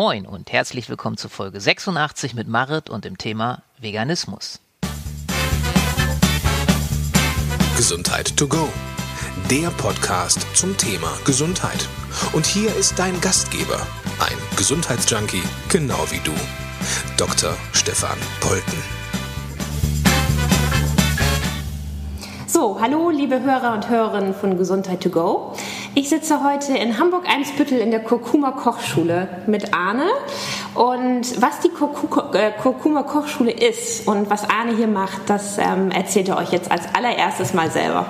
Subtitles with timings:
[0.00, 4.60] Moin und herzlich willkommen zu Folge 86 mit Marit und dem Thema Veganismus.
[7.76, 8.68] Gesundheit to go.
[9.50, 11.88] Der Podcast zum Thema Gesundheit.
[12.32, 13.84] Und hier ist dein Gastgeber,
[14.20, 16.34] ein Gesundheitsjunkie, genau wie du,
[17.16, 17.56] Dr.
[17.72, 18.80] Stefan Polten.
[22.46, 25.56] So, hallo liebe Hörer und Hörerinnen von Gesundheit to go.
[25.94, 30.04] Ich sitze heute in Hamburg-Eimsbüttel in der Kurkuma Kochschule mit Arne.
[30.74, 36.28] Und was die äh, Kurkuma Kochschule ist und was Arne hier macht, das ähm, erzählt
[36.28, 38.06] er euch jetzt als allererstes mal selber.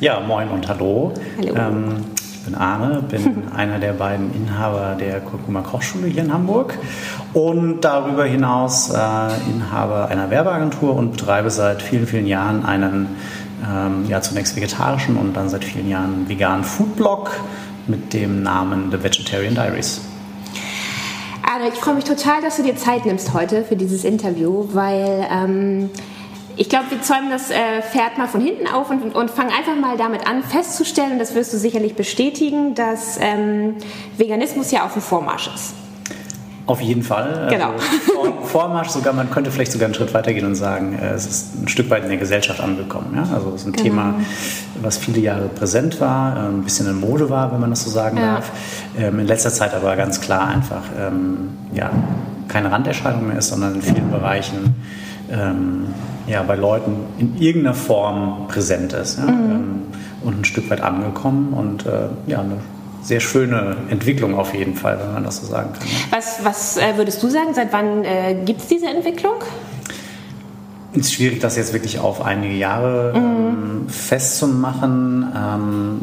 [0.00, 1.12] Ja, moin und hallo.
[1.38, 1.54] Hallo.
[1.54, 6.78] Ähm, ich bin Arne, bin einer der beiden Inhaber der Kurkuma Kochschule hier in Hamburg
[7.34, 8.96] und darüber hinaus äh,
[9.50, 13.16] Inhaber einer Werbeagentur und betreibe seit vielen, vielen Jahren einen
[13.68, 17.30] ähm, ja, zunächst vegetarischen und dann seit vielen Jahren veganen Foodblog
[17.86, 20.00] mit dem Namen The Vegetarian Diaries.
[21.42, 25.26] Arne, ich freue mich total, dass du dir Zeit nimmst heute für dieses Interview, weil
[25.30, 25.90] ähm,
[26.56, 29.76] ich glaube, wir zäumen das äh, Pferd mal von hinten auf und, und fangen einfach
[29.76, 33.76] mal damit an, festzustellen, und das wirst du sicherlich bestätigen, dass ähm,
[34.16, 35.74] Veganismus ja auf dem Vormarsch ist.
[36.70, 37.48] Auf jeden Fall.
[37.50, 37.72] Genau.
[37.72, 41.62] Also Vormarsch sogar, man könnte vielleicht sogar einen Schritt weitergehen und sagen, äh, es ist
[41.62, 43.12] ein Stück weit in der Gesellschaft angekommen.
[43.16, 43.22] Ja?
[43.34, 43.82] Also es ist ein Genau.
[43.82, 44.14] Thema,
[44.80, 47.90] was viele Jahre präsent war, äh, ein bisschen in Mode war, wenn man das so
[47.90, 48.34] sagen Ja.
[48.34, 48.50] darf.
[48.96, 51.90] Ähm, In letzter Zeit aber ganz klar einfach ähm, ja,
[52.46, 54.74] keine Randerscheinung mehr ist, sondern in vielen Bereichen
[55.30, 55.86] ähm,
[56.28, 59.18] ja, bei Leuten in irgendeiner Form präsent ist.
[59.18, 59.26] Ja?
[59.28, 59.82] Ähm,
[60.22, 62.58] und ein Stück weit angekommen und äh, ja, eine
[63.02, 65.86] sehr schöne Entwicklung auf jeden Fall, wenn man das so sagen kann.
[65.86, 66.16] Ja.
[66.16, 69.34] Was, was äh, würdest du sagen, seit wann äh, gibt es diese Entwicklung?
[70.92, 75.32] Es ist schwierig, das jetzt wirklich auf einige Jahre ähm, festzumachen.
[75.36, 76.00] Ähm,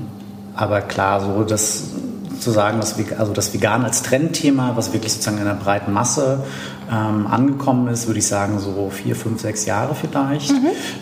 [0.56, 1.92] aber klar, so das
[2.40, 6.44] zu sagen, dass, also das Vegan als Trendthema, was wirklich sozusagen in der breiten Masse
[6.92, 10.54] ähm, angekommen ist, würde ich sagen, so vier, fünf, sechs Jahre vielleicht.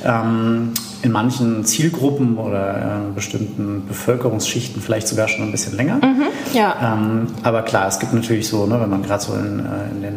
[0.04, 2.78] Ähm, in manchen Zielgruppen oder
[3.10, 6.00] äh, bestimmten Bevölkerungsschichten vielleicht sogar schon ein bisschen länger.
[6.54, 6.96] Ja.
[6.96, 10.02] Ähm, aber klar, es gibt natürlich so, ne, wenn man gerade so in, äh, in
[10.02, 10.14] den,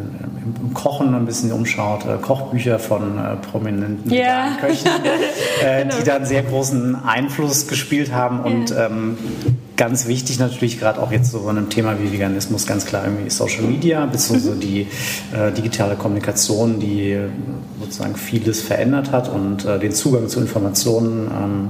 [0.47, 4.89] im, im Kochen ein bisschen umschaut, äh, Kochbücher von äh, prominenten veganen Köchen,
[5.63, 8.41] äh, die da einen sehr großen Einfluss gespielt haben.
[8.41, 9.19] Und ähm,
[9.79, 13.31] ganz wichtig natürlich gerade auch jetzt so bei einem Thema wie Veganismus ganz klar irgendwie
[13.31, 14.89] Social Media, beziehungsweise die
[15.33, 17.29] äh, digitale Kommunikation, die äh,
[17.81, 21.69] sozusagen vieles verändert hat und äh, den Zugang zu Informationen ähm,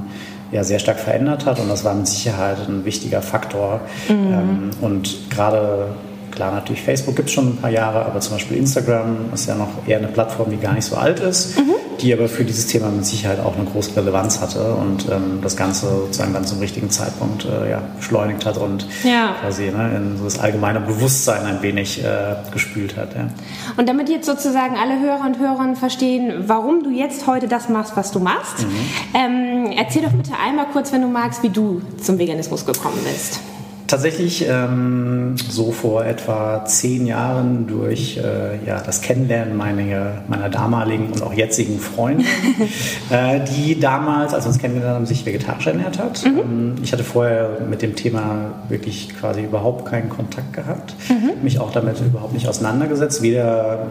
[0.50, 1.60] ja sehr stark verändert hat.
[1.60, 3.82] Und das war mit Sicherheit ein wichtiger Faktor.
[4.08, 5.88] Ähm, und gerade,
[6.30, 9.54] klar, natürlich Facebook gibt es schon ein paar Jahre, aber zum Beispiel Instagram ist ja
[9.54, 11.58] noch eher eine Plattform, die gar nicht so alt ist,
[12.00, 15.56] die aber für dieses Thema mit Sicherheit auch eine große Relevanz hatte und ähm, das
[15.56, 19.34] Ganze sozusagen dann zum richtigen Zeitpunkt äh, ja, beschleunigt hat und Ja.
[19.40, 23.14] quasi ne, in so das allgemeine Bewusstsein ein wenig äh, gespült hat.
[23.14, 23.28] Ja.
[23.76, 27.96] Und damit jetzt sozusagen alle Hörer und Hörerinnen verstehen, warum du jetzt heute das machst,
[27.96, 28.66] was du machst,
[29.14, 33.40] ähm, erzähl doch bitte einmal kurz, wenn du magst, wie du zum Veganismus gekommen bist.
[33.88, 41.06] Tatsächlich ähm, so vor etwa zehn Jahren durch äh, ja, das Kennenlernen meiner, meiner damaligen
[41.10, 42.26] und auch jetzigen Freundin,
[43.10, 46.22] äh, die damals, als wir uns kennengelernt haben, sich vegetarisch ernährt hat.
[46.26, 50.94] Ähm, ich hatte vorher mit dem Thema wirklich quasi überhaupt keinen Kontakt gehabt,
[51.42, 53.86] mich auch damit überhaupt nicht auseinandergesetzt, weder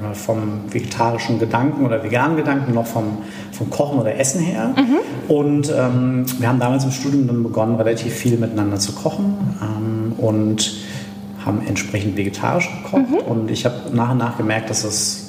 [0.00, 3.18] mal, vom vegetarischen Gedanken oder veganen Gedanken noch vom,
[3.52, 4.74] vom Kochen oder Essen her.
[5.28, 10.12] Und ähm, wir haben damals im Studium dann begonnen, relativ viel miteinander zu kochen ähm,
[10.18, 10.72] und
[11.44, 13.02] haben entsprechend vegetarisch gekocht.
[13.26, 15.28] Und ich habe nach und nach gemerkt, dass es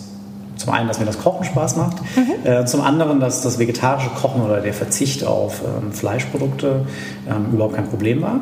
[0.55, 1.97] zum einen, dass mir das Kochen Spaß macht,
[2.43, 6.85] äh, zum anderen, dass das vegetarische Kochen oder der Verzicht auf ähm, Fleischprodukte
[7.27, 8.39] ähm, überhaupt kein Problem war.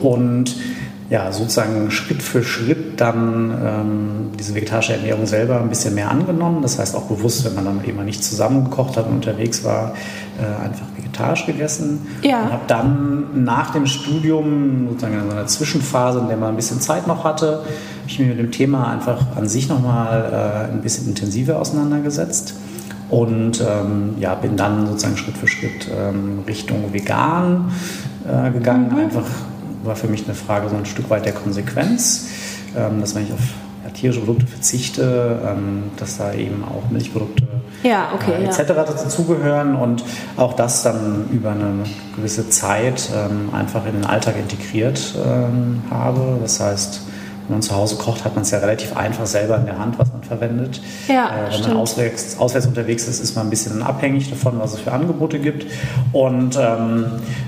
[0.00, 0.56] Und
[1.12, 6.62] ja, sozusagen Schritt für Schritt dann ähm, diese vegetarische Ernährung selber ein bisschen mehr angenommen.
[6.62, 9.92] Das heißt auch bewusst, wenn man dann eben mal nicht zusammengekocht hat und unterwegs war,
[10.40, 12.06] äh, einfach vegetarisch gegessen.
[12.22, 12.44] Ja.
[12.44, 16.56] Und habe dann nach dem Studium, sozusagen in so einer Zwischenphase, in der man ein
[16.56, 17.66] bisschen Zeit noch hatte, habe
[18.06, 22.54] ich mich mit dem Thema einfach an sich nochmal äh, ein bisschen intensiver auseinandergesetzt.
[23.10, 27.70] Und ähm, ja, bin dann sozusagen Schritt für Schritt ähm, Richtung vegan
[28.26, 28.96] äh, gegangen.
[28.98, 29.26] Einfach
[29.84, 32.28] war für mich eine Frage so ein Stück weit der Konsequenz,
[32.76, 33.40] ähm, dass wenn ich auf
[33.84, 37.44] ja, tierische Produkte verzichte, ähm, dass da eben auch Milchprodukte
[37.82, 38.50] Ja, okay, äh, ja.
[38.50, 38.72] etc.
[38.74, 40.04] dazugehören und
[40.36, 41.84] auch das dann über eine
[42.16, 46.38] gewisse Zeit ähm, einfach in den Alltag integriert ähm, habe.
[46.40, 47.02] Das heißt,
[47.52, 49.98] wenn man zu Hause kocht, hat man es ja relativ einfach selber in der Hand,
[49.98, 50.80] was man verwendet.
[51.06, 51.68] Ja, äh, wenn stimmt.
[51.68, 55.38] man auswärts, auswärts unterwegs ist, ist man ein bisschen abhängig davon, was es für Angebote
[55.38, 55.66] gibt.
[56.12, 57.04] Und ähm,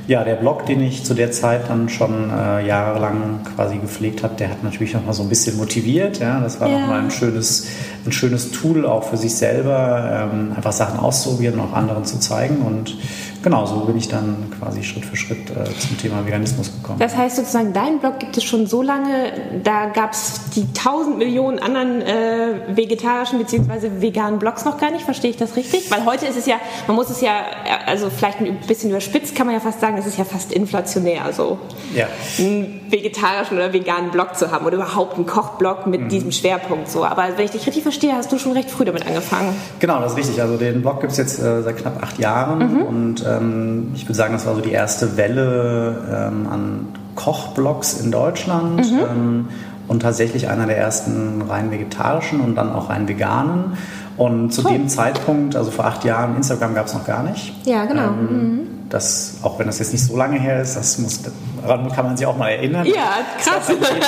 [0.06, 4.34] ja, der Blog, den ich zu der Zeit dann schon äh, jahrelang quasi gepflegt habe,
[4.34, 6.18] der hat natürlich noch mal so ein bisschen motiviert.
[6.18, 6.40] Ja?
[6.40, 6.78] Das war Ja.
[6.80, 7.66] noch mal ein schönes,
[8.06, 12.18] ein schönes Tool auch für sich selber, ähm, einfach Sachen auszuprobieren und auch anderen zu
[12.20, 12.62] zeigen.
[12.62, 12.96] Und
[13.44, 16.98] genau so bin ich dann quasi Schritt für Schritt äh, zum Thema Veganismus gekommen.
[16.98, 21.18] Das heißt sozusagen, dein Blog gibt es schon so lange, da gab es die tausend
[21.18, 24.00] Millionen anderen äh, vegetarischen bzw.
[24.00, 25.90] veganen Blogs noch gar nicht, verstehe ich das richtig?
[25.90, 27.32] Weil heute ist es ja, man muss es ja,
[27.64, 30.52] äh, also vielleicht ein bisschen überspitzt kann man ja fast sagen, es ist ja fast
[30.52, 31.58] inflationär, so
[31.94, 32.08] ja.
[32.38, 37.04] einen vegetarischen oder veganen Blog zu haben oder überhaupt einen Kochblog mit diesem Schwerpunkt so.
[37.04, 39.54] Aber wenn ich dich richtig verstehe, hast du schon recht früh damit angefangen.
[39.80, 40.42] Genau, das ist richtig.
[40.42, 44.14] Also den Blog gibt es jetzt äh, seit knapp acht Jahren und ähm, ich würde
[44.14, 49.48] sagen, das war so die erste Welle ähm, an Kochblogs in Deutschland ähm,
[49.88, 53.76] und tatsächlich einer der ersten rein vegetarischen und dann auch rein veganen.
[54.16, 57.52] Und zu dem Zeitpunkt, also vor acht Jahren, Instagram gab es noch gar nicht.
[57.66, 58.08] Ja, genau.
[58.08, 58.60] Ähm,
[58.94, 61.20] das, auch wenn das jetzt nicht so lange her ist, das muss,
[61.62, 62.86] daran kann man sich auch mal erinnern.
[62.86, 63.68] Ja, krass.
[63.68, 64.04] Es gab ein Leben,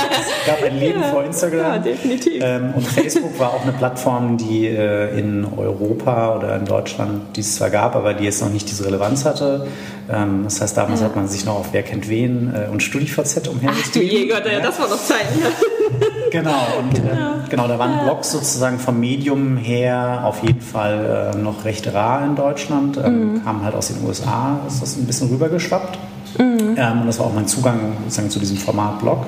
[0.47, 1.59] gab ein Leben Ja, vor Instagram.
[1.59, 2.41] ja, definitiv.
[2.41, 7.41] Ähm, und Facebook war auch eine Plattform, die äh, in Europa oder in Deutschland, die
[7.41, 9.67] es zwar gab, aber die jetzt noch nicht diese Relevanz hatte.
[10.09, 13.39] Ähm, das heißt, damals hat man sich noch auf Wer kennt wen äh, und StudiVZ
[13.39, 14.29] Ach du umhergetrieben.
[14.29, 15.41] Gott, ja, das war noch Zeiten.
[16.37, 16.43] Ja.
[16.43, 21.39] Genau, und ähm, genau, da waren Blogs sozusagen vom Medium her auf jeden Fall äh,
[21.39, 22.97] noch recht rar in Deutschland.
[22.99, 23.45] Ähm, Mhm.
[23.45, 25.99] Kamen halt aus den USA, ist das ein bisschen rübergeschwappt.
[26.39, 29.27] Ähm, und das war auch mein Zugang sozusagen zu diesem Format Blog.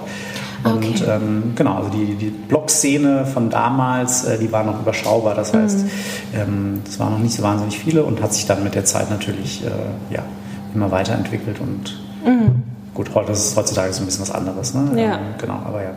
[0.64, 1.05] Und Okay.
[1.08, 5.34] ähm, genau, also die, die Blog-Szene von damals, äh, die war noch überschaubar.
[5.34, 5.90] Das heißt, Mhm.
[6.34, 9.08] ähm, das waren noch nicht so wahnsinnig viele und hat sich dann mit der Zeit
[9.08, 10.22] natürlich äh, ja,
[10.75, 11.61] immer weiterentwickelt.
[11.61, 11.99] Und
[12.94, 14.75] gut, heute ist es heutzutage so ein bisschen was anderes.
[14.75, 14.81] Ne?
[14.81, 14.99] Mhm.
[14.99, 15.14] Ja.
[15.14, 15.90] Ähm, genau, aber ja.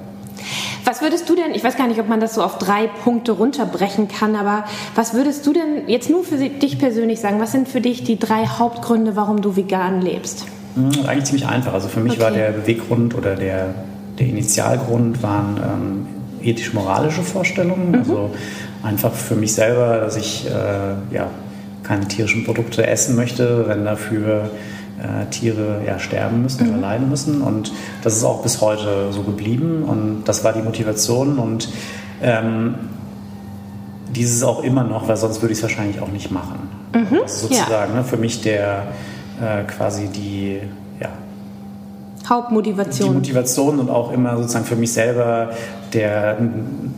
[0.86, 3.32] Was würdest du denn, ich weiß gar nicht, ob man das so auf drei Punkte
[3.34, 4.66] runterbrechen kann, aber
[4.96, 7.40] was würdest du denn jetzt nur für dich persönlich sagen?
[7.40, 10.46] Was sind für dich die drei Hauptgründe, warum du vegan lebst?
[10.76, 11.74] Mhm, Eigentlich ziemlich einfach.
[11.74, 12.22] Also für mich Okay.
[12.22, 13.74] war der Beweggrund oder der,
[14.20, 16.08] der Initialgrund waren ähm,
[16.48, 17.96] ethisch-moralische Vorstellungen.
[17.96, 18.32] Also
[18.84, 21.30] einfach für mich selber, dass ich äh, ja,
[21.84, 24.50] keine tierischen Produkte essen möchte, wenn dafür
[25.02, 27.42] äh, Tiere ja, sterben müssen oder leiden müssen.
[27.42, 27.72] Und
[28.04, 29.84] das ist auch bis heute so geblieben.
[29.84, 31.40] Und das war die Motivation.
[31.40, 31.70] Und
[32.22, 32.76] ähm,
[34.16, 36.70] dieses auch immer noch, weil sonst würde ich es wahrscheinlich auch nicht machen.
[37.22, 38.88] Das ist sozusagen ne, für mich der
[39.42, 40.60] äh, quasi die,
[41.00, 41.10] ja,
[42.22, 43.14] die Hauptmotivation.
[43.14, 45.52] Motivation und auch immer sozusagen für mich selber
[45.94, 46.38] der,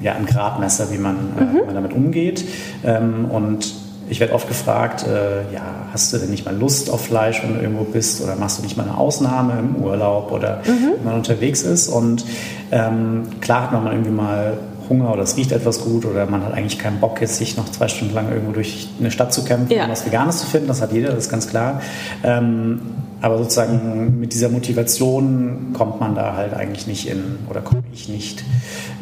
[0.02, 2.44] ja, ein Gradmesser, wie man, äh, wie man damit umgeht.
[2.84, 3.82] Ähm, und
[4.13, 5.62] ich werde oft gefragt, äh, ja,
[5.92, 8.21] hast du denn nicht mal Lust auf Fleisch, wenn du irgendwo bist?
[8.24, 11.88] Oder machst du nicht mal eine Ausnahme im Urlaub oder wenn man unterwegs ist?
[11.89, 12.24] Und
[12.71, 14.57] ähm, klar hat man mal irgendwie mal
[14.89, 17.69] Hunger oder es riecht etwas gut oder man hat eigentlich keinen Bock, jetzt sich noch
[17.71, 19.86] zwei Stunden lang irgendwo durch eine Stadt zu kämpfen, Ja.
[19.86, 20.68] um was Veganes zu finden.
[20.68, 21.81] Das hat jeder, das ist ganz klar.
[22.24, 22.81] Ähm,
[23.21, 28.09] aber sozusagen mit dieser Motivation kommt man da halt eigentlich nicht in, oder komme ich
[28.09, 28.44] nicht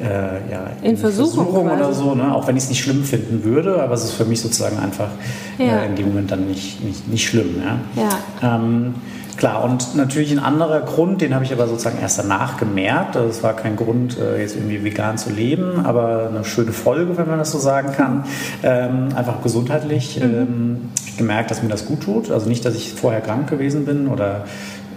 [0.02, 2.02] äh, ja, In Versuchung oder quasi.
[2.04, 2.34] so, ne?
[2.36, 5.10] auch wenn ich es nicht schlimm finden würde, aber es ist für mich sozusagen einfach
[5.58, 5.80] Ja.
[5.82, 7.62] äh, in dem Moment dann nicht, nicht, nicht schlimm.
[7.96, 8.04] Ja?
[8.42, 8.56] Ja.
[8.56, 8.96] Ähm,
[9.38, 13.16] klar, und natürlich ein anderer Grund, den habe ich aber sozusagen erst danach gemerkt.
[13.16, 17.18] Also es war kein Grund, äh, jetzt irgendwie vegan zu leben, aber eine schöne Folge,
[17.18, 18.26] wenn man das so sagen kann.
[18.64, 20.24] Ähm, einfach gesundheitlich Mhm.
[20.34, 20.78] ähm,
[21.18, 22.32] gemerkt, dass mir das gut tut.
[22.32, 24.46] Also nicht, dass ich vorher krank gewesen bin oder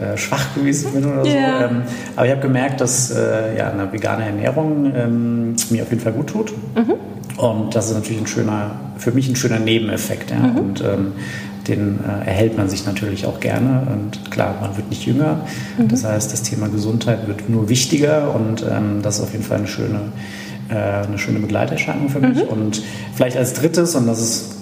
[0.01, 1.31] äh, schwach gewesen bin oder so.
[1.31, 1.67] Ja.
[1.67, 1.83] Ähm,
[2.17, 6.13] aber ich habe gemerkt, dass äh, ja, eine vegane Ernährung ähm, mir auf jeden Fall
[6.13, 6.53] gut tut.
[7.37, 10.31] Und das ist natürlich ein schöner, für mich ein schöner Nebeneffekt.
[10.31, 10.53] Ja?
[10.57, 11.13] Und ähm,
[11.69, 13.87] den äh, erhält man sich natürlich auch gerne.
[13.91, 15.41] Und klar, man wird nicht jünger.
[15.89, 19.59] Das heißt, das Thema Gesundheit wird nur wichtiger und ähm, das ist auf jeden Fall
[19.59, 20.01] eine schöne,
[20.69, 22.47] äh, eine schöne Begleiterscheinung für mich.
[22.49, 22.83] Und
[23.15, 24.57] vielleicht als drittes, und das ist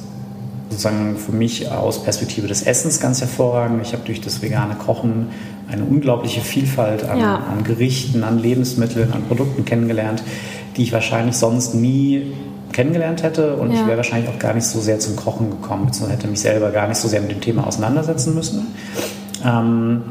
[0.72, 3.80] sozusagen für mich aus Perspektive des Essens ganz hervorragend.
[3.82, 5.28] Ich habe durch das vegane Kochen
[5.70, 7.34] eine unglaubliche Vielfalt an, Ja.
[7.36, 10.22] an Gerichten, an Lebensmitteln, an Produkten kennengelernt,
[10.76, 12.32] die ich wahrscheinlich sonst nie
[12.72, 13.80] kennengelernt hätte und Ja.
[13.80, 16.70] ich wäre wahrscheinlich auch gar nicht so sehr zum Kochen gekommen, beziehungsweise hätte mich selber
[16.70, 18.66] gar nicht so sehr mit dem Thema auseinandersetzen müssen.
[19.44, 20.02] Ähm,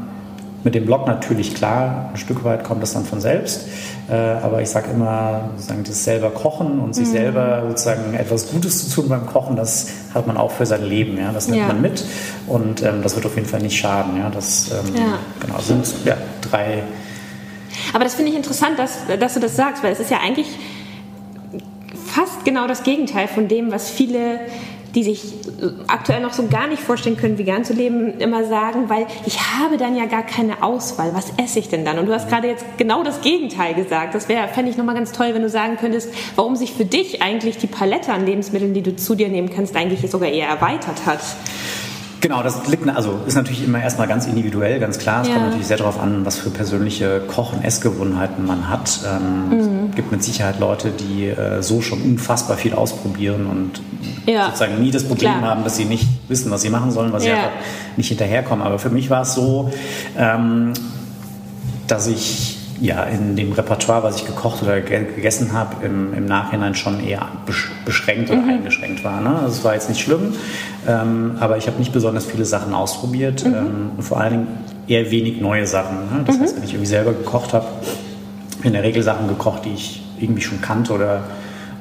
[0.64, 3.66] mit dem Blog natürlich klar, ein Stück weit kommt das dann von selbst,
[4.08, 6.92] äh, aber ich sage immer, sozusagen das selber kochen und Mhm.
[6.94, 10.84] sich selber sozusagen etwas Gutes zu tun beim Kochen, das hat man auch für sein
[10.84, 11.66] Leben, ja, das nimmt Ja.
[11.68, 12.04] man mit
[12.46, 15.18] und ähm, das wird auf jeden Fall nicht schaden, ja, das ähm, Ja.
[15.40, 16.16] Genau, sind ja,
[16.48, 16.82] drei
[17.94, 20.46] Aber das finde ich interessant, dass, dass du das sagst, weil es ist ja eigentlich
[22.06, 24.40] fast genau das Gegenteil von dem, was viele
[24.94, 25.34] die sich
[25.86, 29.76] aktuell noch so gar nicht vorstellen können, vegan zu leben, immer sagen, weil ich habe
[29.76, 31.14] dann ja gar keine Auswahl.
[31.14, 31.98] Was esse ich denn dann?
[31.98, 34.14] Und du hast gerade jetzt genau das Gegenteil gesagt.
[34.14, 37.22] Das wäre, fände ich nochmal ganz toll, wenn du sagen könntest, warum sich für dich
[37.22, 41.06] eigentlich die Palette an Lebensmitteln, die du zu dir nehmen kannst, eigentlich sogar eher erweitert
[41.06, 41.20] hat.
[42.22, 45.22] Genau, das liegt, also ist natürlich immer erstmal ganz individuell, ganz klar.
[45.22, 45.34] Es ja.
[45.34, 49.00] kommt natürlich sehr darauf an, was für persönliche Koch- und Essgewohnheiten man hat.
[49.04, 49.61] Ähm, mhm.
[49.92, 53.82] Es gibt mit Sicherheit Leute, die äh, so schon unfassbar viel ausprobieren und
[54.26, 54.46] ja.
[54.46, 55.42] sozusagen nie das Problem klar.
[55.42, 57.50] haben, dass sie nicht wissen, was sie machen sollen, weil sie einfach
[57.98, 58.64] nicht hinterherkommen.
[58.64, 59.70] Aber für mich war es so,
[60.16, 60.72] ähm,
[61.88, 66.74] dass ich ja, in dem Repertoire, was ich gekocht oder gegessen habe, im, im Nachhinein
[66.74, 67.28] schon eher
[67.84, 68.48] beschränkt oder mhm.
[68.48, 69.20] eingeschränkt war.
[69.20, 69.28] Ne?
[69.36, 70.34] Also es war jetzt nicht schlimm,
[70.88, 73.54] ähm, aber ich habe nicht besonders viele Sachen ausprobiert mhm.
[73.54, 74.46] ähm, und vor allen Dingen
[74.88, 75.96] eher wenig neue Sachen.
[75.96, 76.24] Ne?
[76.26, 76.42] Das mhm.
[76.42, 77.66] heißt, wenn ich irgendwie selber gekocht habe,
[78.62, 81.24] in der Regel Sachen gekocht, die ich irgendwie schon kannte oder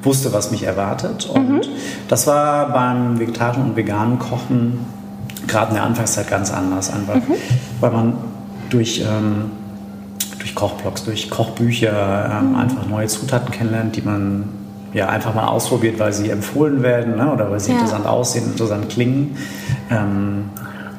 [0.03, 1.27] wusste, was mich erwartet.
[1.27, 1.61] Und mhm.
[2.07, 4.79] das war beim vegetarischen und veganen Kochen
[5.47, 7.35] gerade in der Anfangszeit ganz anders, einfach mhm.
[7.79, 8.13] weil man
[8.69, 9.51] durch ähm,
[10.39, 12.55] durch Kochblogs, durch Kochbücher ähm, mhm.
[12.55, 14.49] einfach neue Zutaten kennenlernt, die man
[14.93, 17.77] ja einfach mal ausprobiert, weil sie empfohlen werden ne, oder weil sie ja.
[17.77, 19.37] interessant aussehen, interessant klingen
[19.89, 20.49] ähm,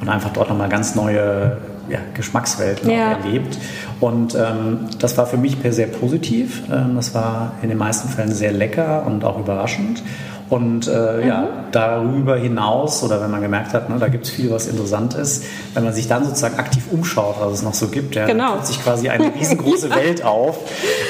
[0.00, 1.58] und einfach dort nochmal ganz neue
[1.88, 3.12] ja, Geschmackswelten ja.
[3.12, 3.58] erlebt.
[4.02, 6.64] Und ähm, das war für mich per sehr positiv.
[6.73, 10.02] Ähm, das war in den meisten Fällen sehr lecker und auch überraschend.
[10.50, 11.28] Und äh, mhm.
[11.28, 15.14] ja, darüber hinaus, oder wenn man gemerkt hat, ne, da gibt es viel, was interessant
[15.14, 15.44] ist,
[15.75, 18.56] wenn man sich dann sozusagen aktiv umschaut, was es noch so gibt, ja, genau.
[18.56, 19.90] dann sich quasi eine riesengroße.
[19.94, 20.59] Welt auf,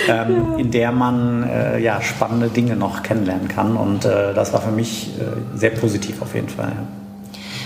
[0.06, 0.58] ähm, ja.
[0.58, 3.76] in der man äh, ja, spannende Dinge noch kennenlernen kann.
[3.76, 6.68] Und äh, das war für mich äh, sehr positiv auf jeden Fall.
[6.68, 7.01] Ja.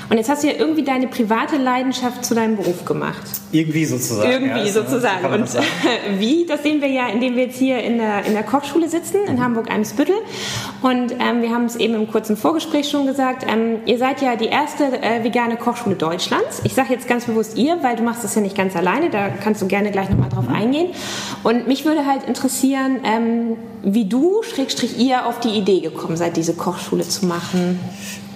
[0.08, 3.22] Und jetzt hast du ja irgendwie deine private Leidenschaft zu deinem Beruf gemacht.
[3.50, 4.30] Irgendwie sozusagen.
[4.30, 5.26] Irgendwie ja, sozusagen.
[5.26, 5.56] Und das
[6.18, 9.18] wie, das sehen wir ja, indem wir jetzt hier in der, in der Kochschule sitzen,
[9.26, 10.14] in Hamburg-Eimsbüttel.
[10.82, 14.36] Und ähm, wir haben es eben im kurzen Vorgespräch schon gesagt, ähm, ihr seid ja
[14.36, 16.60] die erste äh, vegane Kochschule Deutschlands.
[16.64, 19.28] Ich sage jetzt ganz bewusst ihr, weil du machst das ja nicht ganz alleine, da
[19.28, 20.54] kannst du gerne gleich nochmal drauf mhm.
[20.54, 20.90] eingehen.
[21.42, 26.36] Und mich würde halt interessieren, ähm, wie du, Schrägstrich ihr, auf die Idee gekommen seid,
[26.36, 27.80] diese Kochschule zu machen.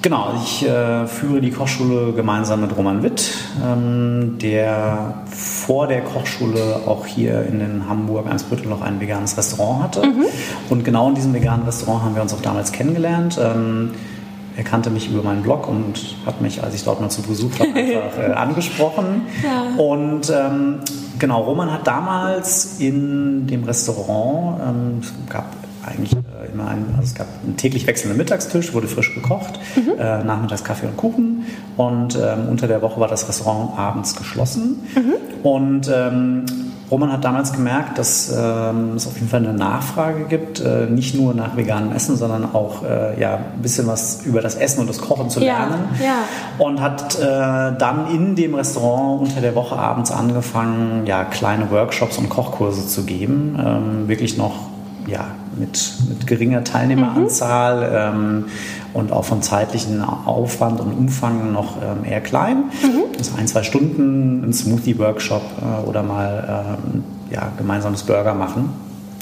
[0.02, 6.80] Genau, ich äh, führe die Kochschule gemeinsam mit Roman Witt, ähm, der vor der Kochschule
[6.87, 10.07] auch hier in den Hamburg Eimsbüttel noch ein veganes Restaurant hatte.
[10.07, 10.25] Mhm.
[10.71, 13.38] Und genau in diesem veganen Restaurant haben wir uns auch damals kennengelernt.
[13.42, 13.90] Ähm,
[14.57, 17.59] er kannte mich über meinen Blog und hat mich, als ich dort mal zu Besuch
[17.59, 19.23] war, einfach äh, angesprochen.
[19.45, 19.83] Ja.
[19.83, 20.80] Und ähm,
[21.19, 27.02] genau, Roman hat damals in dem Restaurant, ähm, es gab eigentlich äh, immer ein, also
[27.02, 29.99] es gab einen täglich wechselnden Mittagstisch, wurde frisch gekocht, mhm.
[29.99, 31.46] äh, nachmittags Kaffee und Kuchen
[31.76, 34.80] und ähm, unter der Woche war das Restaurant abends geschlossen.
[34.94, 35.14] Mhm.
[35.42, 36.44] Und ähm,
[36.90, 41.14] Roman hat damals gemerkt, dass ähm, es auf jeden Fall eine Nachfrage gibt, äh, nicht
[41.14, 44.88] nur nach veganem Essen, sondern auch äh, ja, ein bisschen was über das Essen und
[44.88, 45.84] das Kochen zu lernen.
[46.00, 46.14] Ja, ja.
[46.58, 47.22] Und hat äh,
[47.78, 53.04] dann in dem Restaurant unter der Woche abends angefangen, ja, kleine Workshops und Kochkurse zu
[53.04, 53.56] geben.
[53.64, 54.69] Ähm, wirklich noch
[55.10, 55.26] ja,
[55.58, 58.44] mit, mit geringer Teilnehmeranzahl mhm.
[58.44, 58.44] ähm,
[58.92, 62.64] und auch vom zeitlichen Aufwand und Umfang noch ähm, eher klein.
[62.82, 63.02] Mhm.
[63.18, 68.70] Also ein, zwei Stunden, ein Smoothie-Workshop äh, oder mal ähm, ja, gemeinsames Burger machen.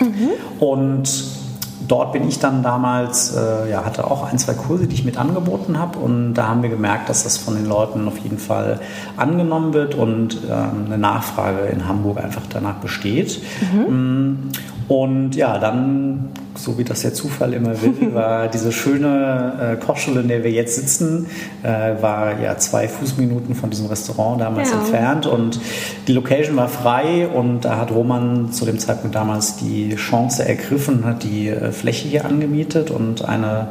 [0.00, 0.30] Mhm.
[0.60, 1.38] Und
[1.86, 5.16] dort bin ich dann damals, äh, ja, hatte auch ein, zwei Kurse, die ich mit
[5.16, 8.80] angeboten habe und da haben wir gemerkt, dass das von den Leuten auf jeden Fall
[9.16, 13.42] angenommen wird und ähm, eine Nachfrage in Hamburg einfach danach besteht.
[13.72, 14.50] Mhm.
[14.88, 20.22] Und ja, dann, so wie das der Zufall immer will, war diese schöne äh, Kochschule,
[20.22, 21.26] in der wir jetzt sitzen,
[21.62, 24.78] äh, war ja zwei Fußminuten von diesem Restaurant damals ja.
[24.78, 25.60] entfernt und
[26.06, 31.04] die Location war frei und da hat Roman zu dem Zeitpunkt damals die Chance ergriffen,
[31.04, 33.68] hat die äh, Fläche hier angemietet und eine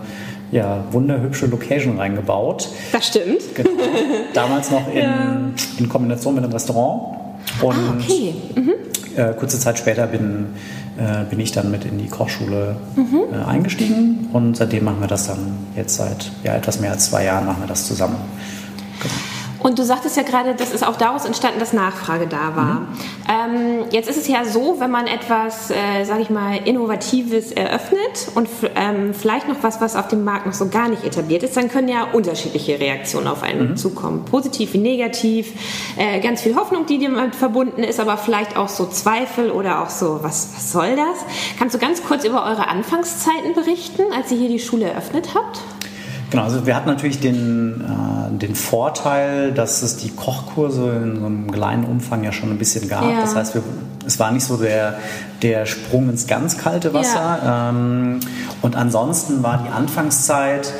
[0.52, 2.70] ja, wunderhübsche Location reingebaut.
[2.92, 3.56] Das stimmt.
[3.56, 3.70] Genau.
[4.34, 5.38] Damals noch in, ja.
[5.78, 7.18] in Kombination mit einem Restaurant.
[7.62, 8.34] Und ah, okay.
[8.56, 8.74] Mhm.
[9.16, 10.48] Äh, kurze Zeit später bin
[10.98, 13.34] äh, bin ich dann mit in die Kochschule mhm.
[13.34, 17.24] äh, eingestiegen und seitdem machen wir das dann jetzt seit ja, etwas mehr als zwei
[17.24, 18.18] Jahren machen wir das zusammen.
[19.00, 19.37] Genau.
[19.60, 22.74] Und du sagtest ja gerade, das ist auch daraus entstanden, dass Nachfrage da war.
[22.80, 22.88] Mhm.
[23.28, 28.30] Ähm, jetzt ist es ja so, wenn man etwas, äh, sage ich mal, Innovatives eröffnet
[28.36, 31.58] und ähm, vielleicht noch was, was auf dem Markt noch so gar nicht etabliert ist,
[31.58, 33.78] dann können ja unterschiedliche Reaktionen auf einen mhm.
[33.78, 34.26] zukommen.
[34.26, 35.52] Positiv wie negativ,
[35.98, 39.90] äh, ganz viel Hoffnung, die damit verbunden ist, aber vielleicht auch so Zweifel oder auch
[39.90, 41.26] so, was, was soll das?
[41.58, 45.62] Kannst du ganz kurz über eure Anfangszeiten berichten, als ihr hier die Schule eröffnet habt?
[46.30, 51.26] Genau, also wir hatten natürlich den, äh, den Vorteil, dass es die Kochkurse in so
[51.26, 53.04] einem kleinen Umfang ja schon ein bisschen gab.
[53.04, 53.22] Ja.
[53.22, 53.64] Das heißt, wir,
[54.06, 55.00] es war nicht so der,
[55.42, 57.40] der Sprung ins ganz kalte Wasser.
[57.44, 57.70] Ja.
[57.70, 58.20] Ähm,
[58.62, 60.74] und ansonsten war die Anfangszeit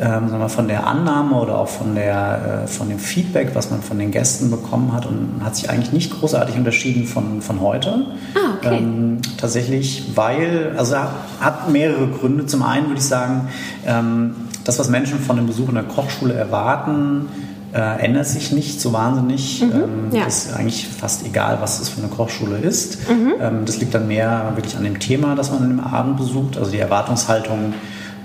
[0.00, 3.70] ähm, sagen wir, von der Annahme oder auch von, der, äh, von dem Feedback, was
[3.70, 7.60] man von den Gästen bekommen hat und hat sich eigentlich nicht großartig unterschieden von, von
[7.60, 8.06] heute.
[8.34, 8.78] Ah, okay.
[8.78, 10.96] Ähm, tatsächlich, weil, also
[11.40, 12.46] hat mehrere Gründe.
[12.46, 13.48] Zum einen würde ich sagen,
[13.86, 17.28] ähm, das, was Menschen von dem Besuch in der Kochschule erwarten,
[17.74, 19.62] äh, ändert sich nicht so wahnsinnig.
[19.62, 20.24] Mhm, ähm, ja.
[20.26, 23.08] Ist eigentlich fast egal, was es für eine Kochschule ist.
[23.08, 23.32] Mhm.
[23.40, 26.58] Ähm, das liegt dann mehr wirklich an dem Thema, das man im Abend besucht.
[26.58, 27.72] Also die Erwartungshaltung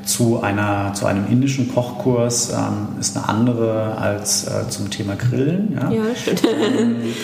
[0.03, 5.77] zu, einer, zu einem indischen Kochkurs ähm, ist eine andere als äh, zum Thema Grillen.
[5.82, 5.91] Ja?
[5.91, 6.44] Ja, stimmt.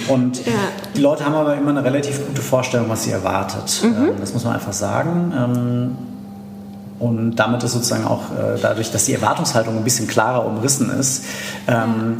[0.10, 0.51] Und Ja.
[0.96, 3.82] die Leute haben aber immer eine relativ gute Vorstellung, was sie erwartet.
[3.84, 3.88] Mhm.
[4.08, 5.96] Ähm, Das muss man einfach sagen.
[7.03, 11.25] Und damit ist sozusagen auch äh, dadurch, dass die Erwartungshaltung ein bisschen klarer umrissen ist,
[11.67, 12.17] ähm,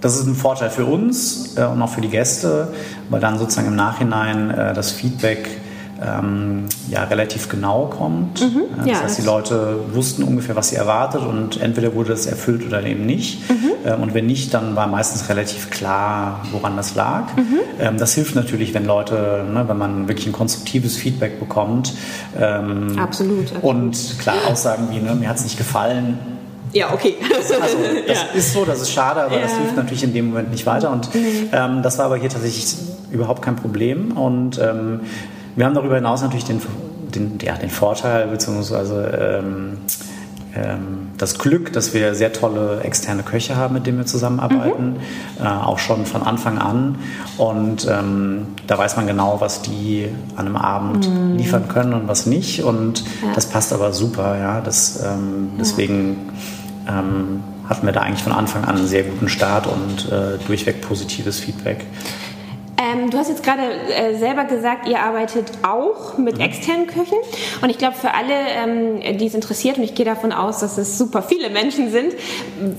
[0.00, 2.68] das ist ein Vorteil für uns äh, und auch für die Gäste,
[3.10, 5.60] weil dann sozusagen im Nachhinein äh, das Feedback
[6.02, 8.40] ähm, ja, relativ genau kommt.
[8.40, 8.86] Ja, das Mhm.
[8.88, 12.66] Ja, heißt, die das- Leute wussten ungefähr, was sie erwartet und entweder wurde das erfüllt
[12.66, 13.48] oder eben nicht.
[13.48, 13.70] Mhm.
[13.86, 17.34] Ähm, und wenn nicht, dann war meistens relativ klar, woran das lag.
[17.36, 17.58] Mhm.
[17.80, 21.92] Ähm, das hilft natürlich, wenn Leute, ne, wenn man wirklich ein konstruktives Feedback bekommt.
[22.40, 23.62] Ähm, Absolut, absolut.
[23.64, 26.18] Und klar, Aussagen wie, ne, mir hat es nicht gefallen,
[26.72, 27.14] Ja, okay.
[27.36, 27.54] also
[28.08, 29.58] das ist so, das ist schade, aber das Ja.
[29.58, 30.90] hilft natürlich in dem Moment nicht weiter.
[30.90, 31.08] Und
[31.52, 32.74] ähm, das war aber hier tatsächlich
[33.12, 34.16] überhaupt kein Problem.
[34.16, 35.00] Und ähm,
[35.56, 36.60] wir haben darüber hinaus natürlich den,
[37.14, 39.78] den, ja, den Vorteil beziehungsweise ähm,
[40.56, 44.96] ähm, das Glück, dass wir sehr tolle externe Köche haben, mit denen wir zusammenarbeiten,
[45.42, 46.96] äh, auch schon von Anfang an.
[47.38, 52.26] Und ähm, da weiß man genau, was die an einem Abend liefern können und was
[52.26, 52.62] nicht.
[52.62, 54.38] Und das passt aber super.
[54.38, 56.30] Ja, das, ähm, deswegen
[56.88, 60.82] ähm, hatten wir da eigentlich von Anfang an einen sehr guten Start und äh, durchweg
[60.82, 61.84] positives Feedback.
[62.76, 67.18] Ähm, du hast jetzt gerade äh, selber gesagt, ihr arbeitet auch mit externen Köchen.
[67.62, 70.76] Und ich glaube, für alle, ähm, die es interessiert, und ich gehe davon aus, dass
[70.76, 72.14] es super viele Menschen sind,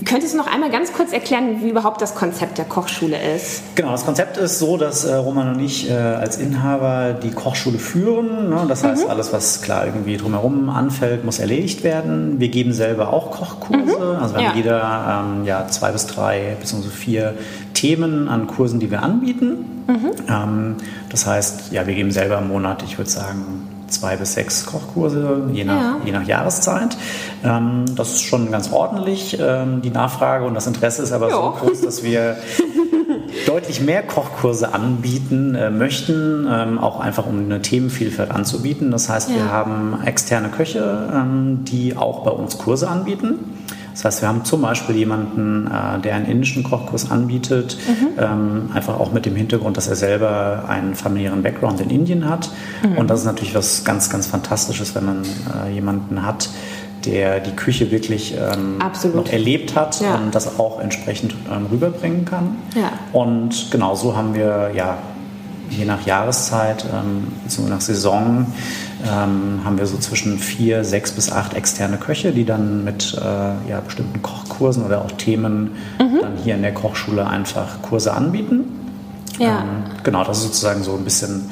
[0.04, 3.62] könntest du noch einmal ganz kurz erklären, wie überhaupt das Konzept der Kochschule ist?
[3.74, 7.78] Genau, das Konzept ist so, dass äh, Roman und ich äh, als Inhaber die Kochschule
[7.78, 8.50] führen.
[8.50, 8.64] Ne?
[8.68, 12.38] Das heißt, alles, was klar irgendwie drumherum anfällt, muss erledigt werden.
[12.38, 14.18] Wir geben selber auch Kochkurse.
[14.20, 14.48] Also wir Ja.
[14.50, 16.88] haben jeder ähm, ja, zwei bis drei bzw.
[16.88, 17.34] vier
[17.76, 19.84] Themen an Kursen, die wir anbieten.
[20.28, 20.76] Ähm,
[21.10, 25.42] das heißt, ja, wir geben selber im Monat, ich würde sagen, zwei bis sechs Kochkurse,
[25.52, 25.96] je nach, Ja.
[26.04, 26.96] je nach Jahreszeit.
[27.44, 31.36] Ähm, das ist schon ganz ordentlich, ähm, die Nachfrage und das Interesse ist aber so
[31.36, 31.50] Ja.
[31.60, 32.36] groß, dass wir
[33.46, 38.90] deutlich mehr Kochkurse anbieten äh, möchten, ähm, auch einfach um eine Themenvielfalt anzubieten.
[38.90, 39.48] Das heißt, wir Ja.
[39.50, 43.34] haben externe Köche, ähm, die auch bei uns Kurse anbieten.
[43.96, 47.78] Das heißt, wir haben zum Beispiel jemanden, äh, der einen indischen Kochkurs anbietet,
[48.18, 52.50] ähm, einfach auch mit dem Hintergrund, dass er selber einen familiären Background in Indien hat.
[52.96, 55.22] Und das ist natürlich was ganz, ganz Fantastisches, wenn man
[55.64, 56.50] äh, jemanden hat,
[57.06, 58.78] der die Küche wirklich ähm,
[59.14, 60.16] noch erlebt hat Ja.
[60.16, 62.56] und das auch entsprechend ähm, rüberbringen kann.
[62.74, 62.90] Ja.
[63.14, 64.98] Und genau so haben wir ja
[65.70, 67.68] je nach Jahreszeit ähm, bzw.
[67.70, 68.46] nach Saison
[69.04, 73.68] ähm, haben wir so zwischen vier, sechs bis acht externe Köche, die dann mit äh,
[73.70, 76.18] ja, bestimmten Kochkursen oder auch Themen Mhm.
[76.22, 78.64] dann hier in der Kochschule einfach Kurse anbieten.
[79.38, 79.60] Ja.
[79.60, 81.50] Ähm, genau, das ist sozusagen so ein bisschen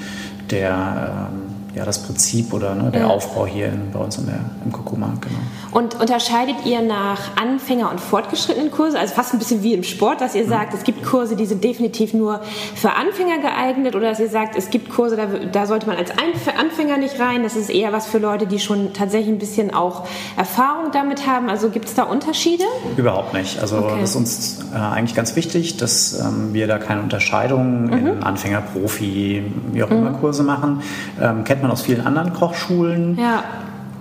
[0.50, 1.43] der, ähm,
[1.74, 3.06] ja, das Prinzip oder ne, der Ja.
[3.08, 5.12] Aufbau hier in, bei uns in der, im Kurkuma.
[5.20, 5.34] Genau.
[5.72, 10.20] Und unterscheidet ihr nach Anfänger- und fortgeschrittenen Kurse, also fast ein bisschen wie im Sport,
[10.20, 12.40] dass ihr sagt, es gibt Kurse, die sind definitiv nur
[12.76, 16.10] für Anfänger geeignet oder dass ihr sagt, es gibt Kurse, da, da sollte man als
[16.10, 20.06] Anfänger nicht rein, das ist eher was für Leute, die schon tatsächlich ein bisschen auch
[20.36, 21.48] Erfahrung damit haben.
[21.48, 22.64] Also gibt es da Unterschiede?
[22.96, 23.58] Überhaupt nicht.
[23.60, 23.96] Also Okay.
[24.00, 28.60] das ist uns äh, eigentlich ganz wichtig, dass ähm, wir da keine Unterscheidung in Anfänger,
[28.60, 30.80] Profi, wie auch immer Kurse machen.
[31.20, 33.18] Ähm, kennt man aus vielen anderen Kochschulen.
[33.18, 33.42] Ja.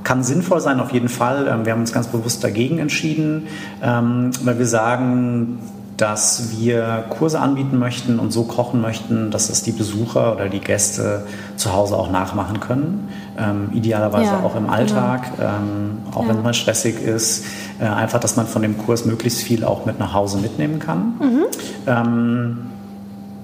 [0.03, 1.47] Kann sinnvoll sein, auf jeden Fall.
[1.49, 3.47] Ähm, Wir haben uns ganz bewusst dagegen entschieden,
[3.81, 5.59] ähm, weil wir sagen,
[5.97, 10.59] dass wir Kurse anbieten möchten und so kochen möchten, dass es die Besucher oder die
[10.59, 13.07] Gäste zu Hause auch nachmachen können.
[13.37, 16.29] Ähm, idealerweise Ja, auch im Alltag, ähm, auch Ja.
[16.29, 17.45] wenn es mal stressig ist.
[17.79, 21.13] Äh, einfach, dass man von dem Kurs möglichst viel auch mit nach Hause mitnehmen kann.
[21.19, 21.43] Mhm.
[21.87, 22.57] Ähm,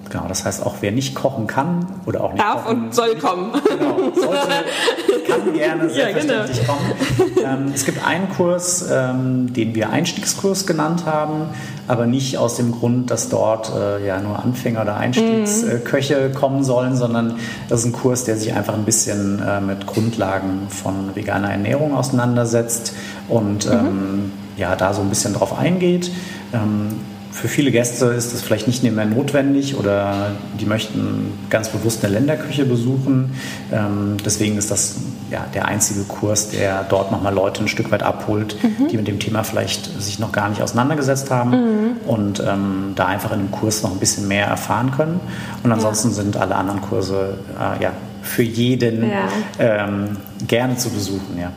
[0.09, 3.15] genau, das heißt, auch wer nicht kochen kann oder auch nicht Darf kochen und soll
[3.15, 3.51] kommen.
[3.69, 4.47] Genau, sollte,
[5.27, 6.91] kann gerne Ja, selbstverständlich kommen.
[7.43, 11.49] Ähm, es gibt einen Kurs, ähm, den wir Einstiegskurs genannt haben,
[11.87, 16.95] aber nicht aus dem Grund, dass dort äh, ja nur Anfänger oder Einstiegsköche kommen sollen,
[16.95, 17.35] sondern
[17.69, 21.95] das ist ein Kurs, der sich einfach ein bisschen äh, mit Grundlagen von veganer Ernährung
[21.95, 22.93] auseinandersetzt
[23.27, 26.11] und ähm, ja, da so ein bisschen drauf eingeht.
[27.39, 32.13] Für viele Gäste ist das vielleicht nicht mehr notwendig oder die möchten ganz bewusst eine
[32.13, 33.33] Länderküche besuchen.
[33.71, 34.97] Ähm, deswegen ist das
[35.31, 38.89] ja, der einzige Kurs, der dort nochmal Leute ein Stück weit abholt, mhm.
[38.89, 41.91] die mit dem Thema vielleicht sich noch gar nicht auseinandergesetzt haben mhm.
[42.07, 45.21] und ähm, da einfach in dem Kurs noch ein bisschen mehr erfahren können.
[45.63, 46.15] Und ansonsten ja.
[46.15, 49.29] sind alle anderen Kurse äh, ja, für jeden ja.
[49.59, 51.39] ähm, gerne zu besuchen.
[51.39, 51.53] Ja.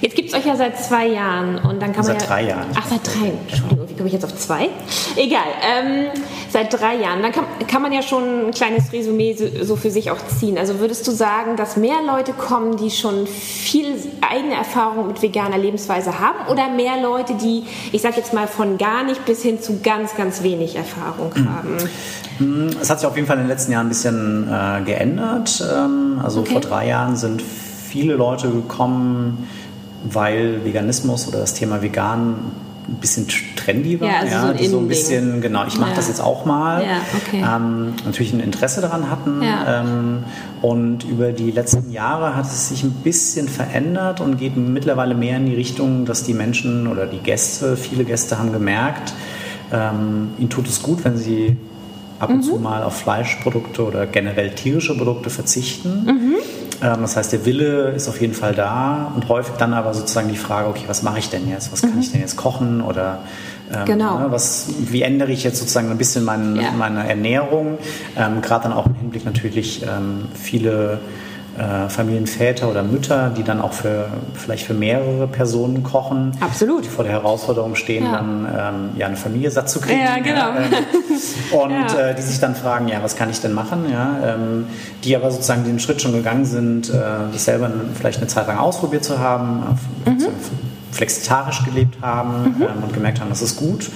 [0.00, 2.42] Jetzt gibt es euch ja seit zwei Jahren und dann kann man seit ja, drei
[2.44, 2.66] Jahren.
[2.74, 3.32] Ach, seit drei.
[3.48, 4.68] Entschuldigung, wie komme ich jetzt auf zwei?
[5.16, 5.42] Egal.
[5.62, 6.06] Ähm,
[6.50, 7.22] seit drei Jahren.
[7.22, 10.58] Dann kann, kann, man ja schon ein kleines Resümee so, so, für sich auch ziehen.
[10.58, 15.58] Also würdest du sagen, dass mehr Leute kommen, die schon viel eigene Erfahrung mit veganer
[15.58, 19.60] Lebensweise haben oder mehr Leute, die, ich sage jetzt mal, von gar nicht bis hin
[19.60, 21.54] zu ganz, ganz wenig Erfahrung mhm.
[21.54, 21.76] haben?
[22.38, 25.62] Hm, es hat sich auf jeden Fall in den letzten Jahren ein bisschen äh, geändert.
[25.70, 26.52] Ähm, also okay.
[26.52, 29.48] vor drei Jahren sind viele Leute gekommen,
[30.04, 32.36] weil Veganismus oder das Thema vegan
[32.88, 34.08] ein bisschen trendy war.
[34.08, 35.96] Ja, also ja, so, ein, so ein bisschen, genau, ich mache ja.
[35.96, 36.82] das jetzt auch mal.
[36.82, 37.44] Ja, okay.
[37.44, 39.42] ähm, natürlich ein Interesse daran hatten.
[39.42, 40.24] Ähm,
[40.60, 45.36] und über die letzten Jahre hat es sich ein bisschen verändert und geht mittlerweile mehr
[45.36, 49.14] in die Richtung, dass die Menschen oder die Gäste, viele Gäste haben gemerkt,
[49.72, 51.56] ähm, ihnen tut es gut, wenn sie
[52.18, 52.42] ab und mhm.
[52.42, 56.04] zu mal auf Fleischprodukte oder generell tierische Produkte verzichten.
[56.04, 56.34] Mhm.
[56.82, 60.28] Ähm, das heißt, der Wille ist auf jeden Fall da und häufig dann aber sozusagen
[60.28, 61.72] die Frage, okay, was mache ich denn jetzt?
[61.72, 62.00] Was kann mhm.
[62.00, 63.20] ich denn jetzt kochen oder
[63.72, 64.18] ähm, genau.
[64.18, 66.72] Ne, was, wie ändere ich jetzt sozusagen ein bisschen mein, ja.
[66.72, 67.78] meine Ernährung?
[68.16, 71.00] Ähm, Gerade dann auch im Hinblick natürlich ähm, viele
[71.58, 76.32] äh, Familienväter oder Mütter, die dann auch für vielleicht für mehrere Personen kochen.
[76.40, 76.84] Absolut.
[76.84, 78.12] Die vor der Herausforderung stehen, ja.
[78.12, 80.00] dann ähm, ja, eine Familie satt zu kriegen.
[80.00, 80.50] Ja, genau.
[80.50, 82.10] Ähm, und ja.
[82.10, 83.90] Äh, die sich dann fragen, ja, was kann ich denn machen?
[83.90, 84.66] Ja, ähm,
[85.04, 86.92] die aber sozusagen den Schritt schon gegangen sind, äh,
[87.32, 90.26] das selber vielleicht eine Zeit lang ausprobiert zu haben, mhm.
[90.92, 92.62] flexitarisch gelebt haben mhm.
[92.62, 93.90] ähm, und gemerkt haben, das ist gut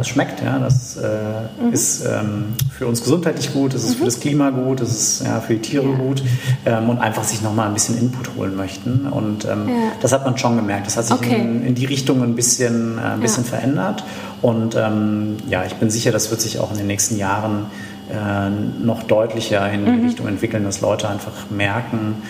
[0.00, 1.72] das schmeckt, ja, das äh, mhm.
[1.72, 3.98] ist ähm, für uns gesundheitlich gut, das ist mhm.
[3.98, 5.96] für das Klima gut, das ist ja, für die Tiere ja.
[5.96, 6.22] gut
[6.64, 9.06] ähm, und einfach sich nochmal ein bisschen Input holen möchten.
[9.06, 9.74] Und ähm, ja.
[10.00, 10.86] das hat man schon gemerkt.
[10.86, 11.38] Das hat sich okay.
[11.38, 14.02] in, in, die Richtung ein bisschen, äh, ein bisschen verändert.
[14.40, 17.66] Und ähm, ja, ich bin sicher, das wird sich auch in den nächsten Jahren
[18.10, 18.48] äh,
[18.82, 20.04] noch deutlicher in die mhm.
[20.06, 22.22] Richtung entwickeln, dass Leute einfach merken,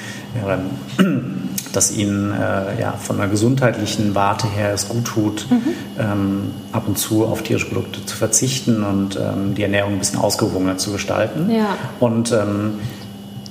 [1.73, 5.62] dass ihnen äh, ja, von einer gesundheitlichen Warte her es gut tut, mhm.
[5.99, 10.18] ähm, ab und zu auf tierische Produkte zu verzichten und ähm, die Ernährung ein bisschen
[10.18, 11.51] ausgewogener zu gestalten.
[11.51, 11.77] Ja.
[12.01, 12.81] Und ähm,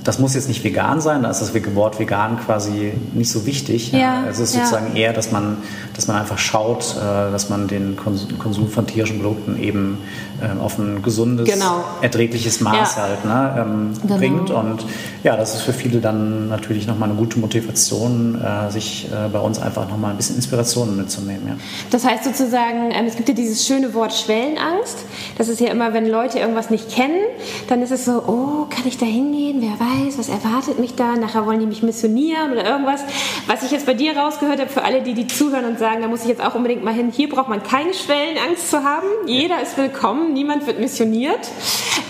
[0.09, 3.91] das muss jetzt nicht vegan sein, da ist das Wort vegan quasi nicht so wichtig.
[3.91, 5.57] Ja, es ist sozusagen eher, dass man,
[5.95, 9.99] dass man einfach schaut, äh, dass man den Konsum von tierischen Produkten eben
[10.41, 11.83] ähm, auf ein gesundes, genau.
[12.01, 14.17] erträgliches Maß halt ne, ähm, genau.
[14.17, 14.49] bringt.
[14.49, 14.83] Und
[15.23, 19.39] ja, das ist für viele dann natürlich nochmal eine gute Motivation, äh, sich äh, bei
[19.39, 21.47] uns einfach nochmal ein bisschen Inspirationen mitzunehmen.
[21.47, 21.55] Ja.
[21.91, 24.97] Das heißt sozusagen, ähm, es gibt ja dieses schöne Wort Schwellenangst.
[25.37, 27.21] Das ist ja immer, wenn Leute irgendwas nicht kennen,
[27.67, 29.57] dann ist es so, oh, kann ich da hingehen?
[29.59, 31.15] Wer weiß, was erwartet mich da?
[31.15, 33.03] Nachher wollen die mich missionieren oder irgendwas.
[33.47, 36.07] Was ich jetzt bei dir rausgehört habe, für alle, die die zuhören und sagen, da
[36.07, 39.07] muss ich jetzt auch unbedingt mal hin, hier braucht man keine Schwellenangst zu haben.
[39.25, 41.39] Jeder ist willkommen niemand wird missioniert.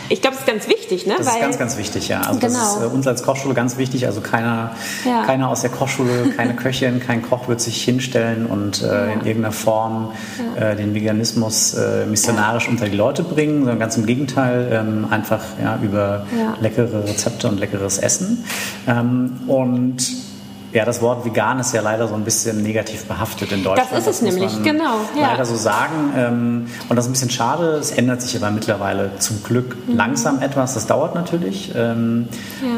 [0.10, 1.16] Ich glaube, das ist ganz wichtig, ne?
[1.18, 2.22] Das Weil, ist ganz, ganz wichtig, ja.
[2.22, 2.54] Also genau.
[2.54, 4.08] das ist äh, uns als Kochschule ganz wichtig.
[4.08, 4.72] Also keiner,
[5.06, 5.24] ja.
[5.24, 9.04] keiner aus der Kochschule, keine Köchin, kein Koch wird sich hinstellen und äh, ja.
[9.06, 10.12] in irgendeiner Form
[10.58, 10.72] ja.
[10.72, 15.42] äh, den Veganismus äh, missionarisch unter die Leute bringen, sondern ganz im Gegenteil, ähm, einfach
[15.62, 16.26] ja, über
[16.60, 18.44] leckere Rezepte und leckeres Essen.
[18.88, 20.29] Ähm, und
[20.72, 23.92] ja, das Wort vegan ist ja leider so ein bisschen negativ behaftet in Deutschland.
[23.92, 24.98] Das ist es das nämlich, genau.
[25.16, 25.32] Ja.
[25.32, 26.14] Leider so sagen.
[26.16, 27.78] Ähm, und das ist ein bisschen schade.
[27.78, 29.96] Es ändert sich aber mittlerweile zum Glück mhm.
[29.96, 30.76] langsam etwas.
[30.76, 31.72] Das dauert natürlich.
[31.76, 32.28] Ähm,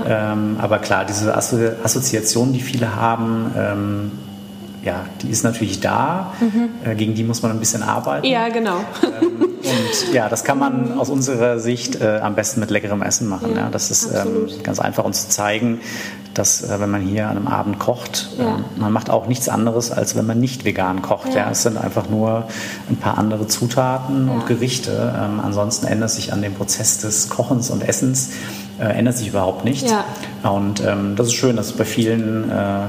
[0.05, 0.31] ja.
[0.33, 4.11] Ähm, aber klar, diese Assoziation, die viele haben,
[4.83, 6.33] ja, die ist natürlich da.
[6.39, 6.69] Mhm.
[6.83, 8.25] Äh, gegen die muss man ein bisschen arbeiten.
[8.25, 8.77] Ja, genau.
[9.01, 13.51] und ja, das kann man aus unserer Sicht äh, am besten mit leckerem Essen machen.
[13.51, 13.69] Ja, ja.
[13.69, 15.81] Das ist ähm, ganz einfach uns zu zeigen,
[16.33, 18.55] dass äh, wenn man hier an einem Abend kocht, ja.
[18.55, 21.29] äh, man macht auch nichts anderes, als wenn man nicht vegan kocht.
[21.29, 21.41] Ja.
[21.41, 21.51] ja.
[21.51, 22.45] Es sind einfach nur
[22.89, 24.33] ein paar andere Zutaten ja.
[24.33, 25.13] und Gerichte.
[25.17, 28.31] Ähm, ansonsten ändert sich an dem Prozess des Kochens und Essens
[28.79, 29.93] äh, ändert sich überhaupt nichts.
[30.43, 32.87] Und ähm, das ist schön, dass bei vielen äh,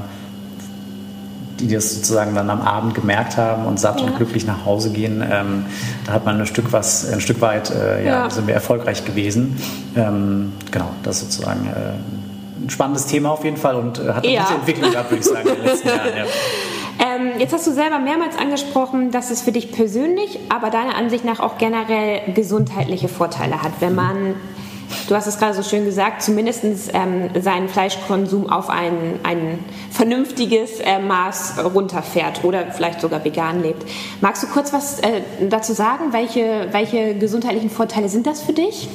[1.59, 5.23] die das sozusagen dann am Abend gemerkt haben und satt und glücklich nach Hause gehen,
[5.29, 5.65] ähm,
[6.05, 9.57] da hat man ein Stück, was, ein Stück weit, äh, ja, sind wir erfolgreich gewesen.
[9.95, 11.93] Ähm, genau, das sozusagen äh,
[12.63, 14.43] ein spannendes Thema auf jeden Fall und äh, hat eine ja.
[14.43, 16.17] gute Entwicklung gehabt, würde ich sagen, in den letzten Jahren.
[16.17, 16.25] Ja.
[16.99, 21.25] Ähm, jetzt hast du selber mehrmals angesprochen, dass es für dich persönlich, aber deiner Ansicht
[21.25, 24.35] nach auch generell gesundheitliche Vorteile hat, wenn man
[25.07, 29.59] du hast es gerade so schön gesagt, zumindest ähm, seinen Fleischkonsum auf ein, ein
[29.91, 33.85] vernünftiges äh, Maß runterfährt oder vielleicht sogar vegan lebt.
[34.21, 36.13] Magst du kurz was äh, dazu sagen?
[36.13, 38.87] Welche, welche gesundheitlichen Vorteile sind das für dich?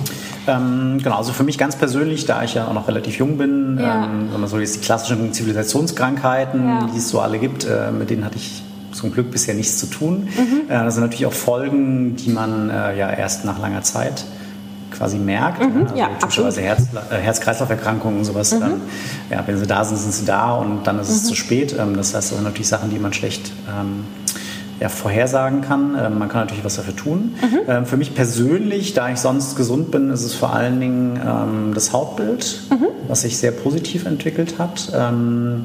[0.48, 3.78] Ähm, genau, also für mich ganz persönlich, da ich ja auch noch relativ jung bin,
[3.80, 4.04] Ja.
[4.06, 6.88] ähm, wenn man so jetzt die klassischen Zivilisationskrankheiten, Ja.
[6.92, 9.86] die es so alle gibt, äh, mit denen hatte ich zum Glück bisher nichts zu
[9.86, 10.28] tun.
[10.36, 10.70] Mhm.
[10.70, 14.24] Äh, das sind natürlich auch Folgen, die man äh, ja erst nach langer Zeit
[14.90, 15.60] quasi merkt.
[15.60, 18.52] Mhm, Also ja, typischerweise Herz, äh, Herz-Kreislauf-Erkrankungen, sowas.
[18.54, 18.62] Mhm.
[18.62, 18.72] Ähm,
[19.30, 21.76] ja, wenn sie da sind, sind sie da und dann ist es zu spät.
[21.78, 24.04] Ähm, das heißt, das sind natürlich Sachen, die man schlecht ähm,
[24.80, 25.96] ja, vorhersagen kann.
[26.00, 27.34] Ähm, man kann natürlich was dafür tun.
[27.40, 27.58] Mhm.
[27.68, 31.72] Ähm, für mich persönlich, da ich sonst gesund bin, ist es vor allen Dingen ähm,
[31.74, 32.86] das Hautbild, Mhm.
[33.08, 34.92] was sich sehr positiv entwickelt hat.
[34.94, 35.64] Ähm,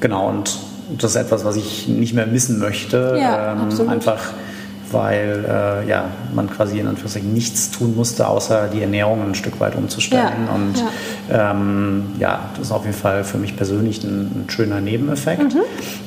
[0.00, 0.58] genau, und
[0.98, 3.16] das ist etwas, was ich nicht mehr missen möchte.
[3.20, 3.92] Ja, ähm, absolut.
[3.92, 4.20] einfach
[4.90, 9.58] weil äh, ja, man quasi in Anführungszeichen nichts tun musste, außer die Ernährung ein Stück
[9.60, 10.46] weit umzustellen.
[10.46, 10.78] Ja, Und
[11.28, 11.50] ja.
[11.50, 15.54] Ähm, ja, das ist auf jeden Fall für mich persönlich ein, ein schöner Nebeneffekt.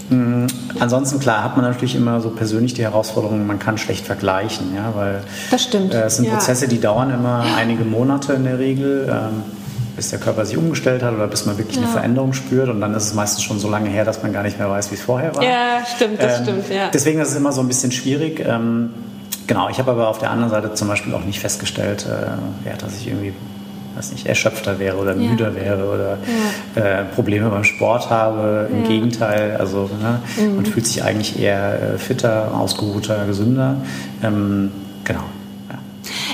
[0.10, 0.48] Mhm.
[0.80, 4.94] Ansonsten, klar, hat man natürlich immer so persönlich die Herausforderung, man kann schlecht vergleichen, ja,
[4.96, 5.94] weil Das stimmt.
[5.94, 6.30] äh, es sind.
[6.30, 9.08] Prozesse, die dauern immer einige Monate in der Regel.
[9.10, 9.59] Ähm,
[10.00, 11.92] bis der Körper sich umgestellt hat oder bis man wirklich eine Ja.
[11.92, 14.58] Veränderung spürt und dann ist es meistens schon so lange her, dass man gar nicht
[14.58, 15.44] mehr weiß, wie es vorher war.
[15.44, 16.88] Ja, stimmt, das Ähm, stimmt, ja.
[16.94, 18.40] Deswegen ist es immer so ein bisschen schwierig.
[18.48, 18.92] Ähm,
[19.46, 22.78] genau, ich habe aber auf der anderen Seite zum Beispiel auch nicht festgestellt, äh, ja,
[22.78, 23.34] dass ich irgendwie
[23.98, 25.30] weiß nicht, erschöpfter wäre oder Ja.
[25.32, 26.18] müder wäre oder
[26.82, 28.70] äh, Probleme beim Sport habe.
[28.72, 28.88] Im Ja.
[28.88, 30.56] Gegenteil, also ne, Mhm.
[30.56, 33.76] man fühlt sich eigentlich eher äh, fitter, ausgeruhter, gesünder.
[34.24, 34.72] Ähm,
[35.04, 35.26] genau.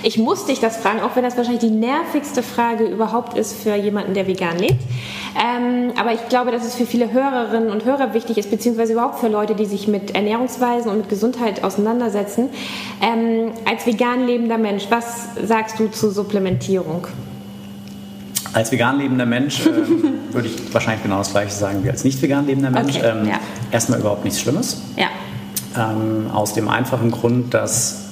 [0.08, 3.74] Ich muss dich das fragen, auch wenn das wahrscheinlich die nervigste Frage überhaupt ist für
[3.74, 4.84] jemanden, der vegan lebt.
[5.36, 9.18] Ähm, aber ich glaube, dass es für viele Hörerinnen und Hörer wichtig ist, beziehungsweise überhaupt
[9.18, 12.50] für Leute, die sich mit Ernährungsweisen und mit Gesundheit auseinandersetzen.
[13.02, 17.08] Ähm, als vegan lebender Mensch, was sagst du zu Supplementierung?
[18.54, 22.22] Als vegan lebender Mensch ähm, würde ich wahrscheinlich genau das Gleiche sagen wie als nicht
[22.22, 22.98] vegan lebender Mensch.
[22.98, 23.40] Okay, ähm, ja.
[23.72, 24.84] Erstmal überhaupt nichts Schlimmes.
[24.98, 25.08] Ja.
[25.76, 28.05] Ähm, aus dem einfachen Grund, dass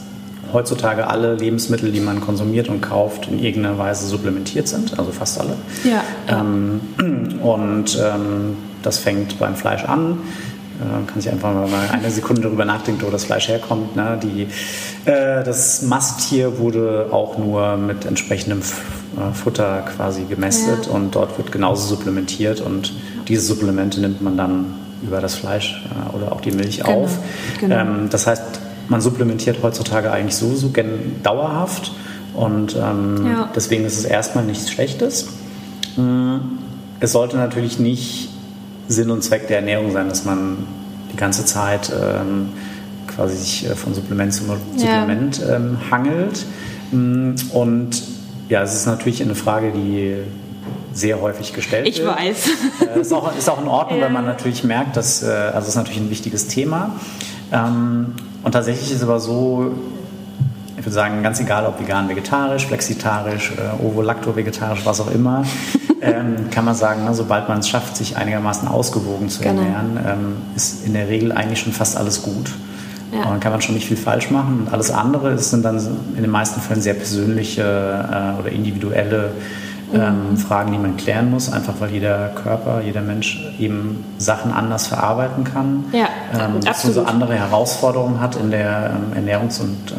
[0.53, 5.39] heutzutage alle Lebensmittel, die man konsumiert und kauft, in irgendeiner Weise supplementiert sind, also fast
[5.39, 5.55] alle.
[5.83, 6.03] Ja.
[6.27, 6.79] Ähm,
[7.41, 10.19] und ähm, das fängt beim Fleisch an.
[10.79, 13.95] Äh, kann sich einfach mal eine Sekunde darüber nachdenken, wo das Fleisch herkommt.
[13.95, 14.19] Ne?
[14.21, 14.47] Die,
[15.09, 20.91] äh, das Masttier wurde auch nur mit entsprechendem äh, Futter quasi gemästet Ja.
[20.93, 22.93] und dort wird genauso supplementiert und
[23.27, 24.65] diese Supplemente nimmt man dann
[25.03, 27.19] über das Fleisch äh, oder auch die Milch Genau, auf.
[27.59, 27.75] genau.
[27.75, 28.43] Ähm, das heißt,
[28.89, 31.91] man supplementiert heutzutage eigentlich sowieso gen dauerhaft
[32.33, 33.49] und ähm, Ja.
[33.55, 35.27] deswegen ist es erstmal nichts Schlechtes.
[35.97, 36.37] Mm,
[36.99, 38.29] Es sollte natürlich nicht
[38.87, 40.57] Sinn und Zweck der Ernährung sein, dass man
[41.11, 42.49] die ganze Zeit ähm,
[43.13, 44.57] quasi sich äh, von Supplement zu Ja.
[45.01, 46.45] Supplement ähm, hangelt.
[46.91, 48.01] Mm, Und
[48.49, 50.15] ja, es ist natürlich eine Frage, die
[50.93, 52.15] sehr häufig gestellt Ich wird.
[52.15, 52.49] weiß.
[52.95, 54.05] Äh, ist, auch, ist auch in Ordnung, Ja.
[54.05, 56.95] wenn man natürlich merkt, dass, äh, also es ist natürlich ein wichtiges Thema.
[57.51, 58.13] Ähm,
[58.43, 59.71] und tatsächlich ist es aber so,
[60.77, 65.45] ich würde sagen, ganz egal ob vegan, vegetarisch, flexitarisch, äh, ovo-lacto-vegetarisch, was auch immer,
[66.01, 69.62] ähm, kann man sagen, ne, sobald man es schafft, sich einigermaßen ausgewogen zu Genau.
[69.62, 72.51] ernähren, ähm, ist in der Regel eigentlich schon fast alles gut.
[73.13, 73.19] Ja.
[73.19, 74.63] Und dann kann man schon nicht viel falsch machen.
[74.65, 75.77] Und alles andere ist, sind dann
[76.15, 79.32] in den meisten Fällen sehr persönliche äh, oder individuelle.
[79.93, 84.88] Ähm, Fragen, die man klären muss, einfach weil jeder Körper, jeder Mensch eben Sachen anders
[84.88, 85.86] verarbeiten kann.
[85.91, 86.65] Ja, ähm, absolut.
[86.65, 89.95] beziehungsweise andere Herausforderungen hat in der ähm, Ernährungs- und äh,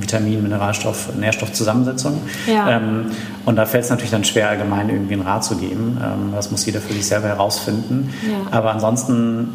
[0.00, 2.20] Vitamin-, Mineralstoff-, Nährstoffzusammensetzung.
[2.46, 2.76] Ja.
[2.76, 3.06] Ähm,
[3.44, 5.98] und da fällt es natürlich dann schwer, allgemein irgendwie einen Rat zu geben.
[6.02, 8.12] Ähm, das muss jeder für sich selber herausfinden.
[8.22, 8.56] Ja.
[8.56, 9.48] Aber ansonsten,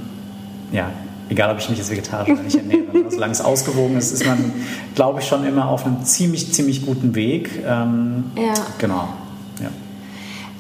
[0.71, 0.89] ja,
[1.29, 4.51] egal ob ich mich jetzt vegetarisch oder nicht ernähre, solange es ausgewogen ist, ist man,
[4.95, 7.63] glaube ich, schon immer auf einem ziemlich, ziemlich guten Weg.
[7.65, 8.53] Ähm, Ja.
[8.77, 9.07] Genau.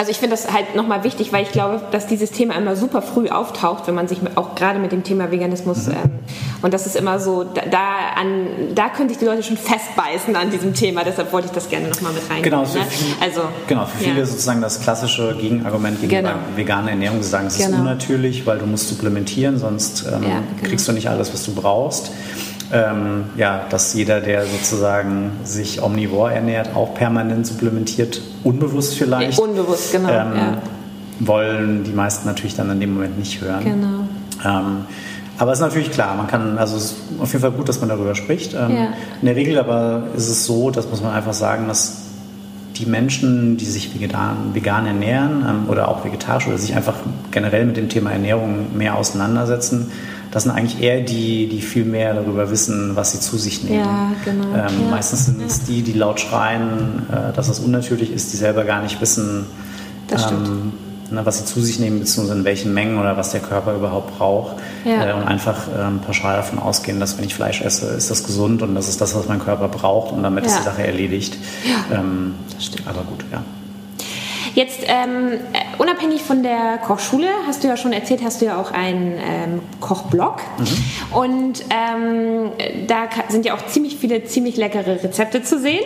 [0.01, 3.03] Also ich finde das halt nochmal wichtig, weil ich glaube, dass dieses Thema immer super
[3.03, 5.91] früh auftaucht, wenn man sich auch gerade mit dem Thema Veganismus Mhm.
[5.93, 6.09] ähm,
[6.63, 7.83] und das ist immer so, da, da,
[8.19, 11.69] an, da können sich die Leute schon festbeißen an diesem Thema, deshalb wollte ich das
[11.69, 12.43] gerne nochmal mit reinbringen.
[12.43, 12.85] Genau, für, ne?
[12.85, 14.25] viel, also, genau, für viele ja.
[14.25, 16.41] sozusagen das klassische Gegenargument gegenüber Genau.
[16.57, 17.21] veganer Ernährung.
[17.21, 17.81] Sie sagen, es ist Genau.
[17.81, 20.41] unnatürlich, weil du musst supplementieren, sonst ähm, Ja, genau.
[20.63, 22.09] kriegst du nicht alles, was du brauchst.
[22.73, 29.91] Ähm, ja, dass jeder, der sozusagen sich omnivor ernährt, auch permanent supplementiert, unbewusst vielleicht, Unbewusst,
[29.91, 30.09] genau.
[30.09, 30.57] ähm, ja.
[31.19, 33.63] wollen die meisten natürlich dann in dem Moment nicht hören.
[33.63, 34.59] Genau.
[34.59, 34.85] Ähm,
[35.37, 37.79] aber es ist natürlich klar, man kann, also es ist auf jeden Fall gut, dass
[37.79, 38.53] man darüber spricht.
[38.53, 38.87] Ähm, Ja.
[39.21, 42.03] In der Regel aber ist es so, das muss man einfach sagen, dass
[42.77, 46.95] die Menschen, die sich vegan, vegan ernähren ähm, oder auch vegetarisch oder sich einfach
[47.31, 49.91] generell mit dem Thema Ernährung mehr auseinandersetzen,
[50.31, 53.79] das sind eigentlich eher die, die viel mehr darüber wissen, was sie zu sich nehmen.
[53.79, 54.45] Ja, genau.
[54.55, 54.89] Ähm, Ja.
[54.91, 58.81] Meistens sind es die, die laut schreien, äh, dass das unnatürlich ist, die selber gar
[58.81, 59.45] nicht wissen,
[60.07, 60.71] Das ähm,
[61.09, 64.17] ne, was sie zu sich nehmen, beziehungsweise in welchen Mengen oder was der Körper überhaupt
[64.17, 64.55] braucht.
[64.85, 65.09] Ja.
[65.09, 68.61] Äh, und einfach ähm, pauschal davon ausgehen, dass wenn ich Fleisch esse, ist das gesund
[68.61, 70.57] und das ist das, was mein Körper braucht und damit ist Ja.
[70.59, 71.37] die Sache erledigt.
[71.93, 72.87] Ähm, stimmt.
[72.87, 73.43] Aber gut, ja.
[74.53, 78.59] Jetzt ähm, äh, unabhängig von der Kochschule, hast du ja schon erzählt, hast du ja
[78.59, 80.37] auch einen ähm, Kochblog.
[81.11, 82.51] Und ähm,
[82.87, 85.83] da sind ja auch ziemlich viele ziemlich leckere Rezepte zu sehen.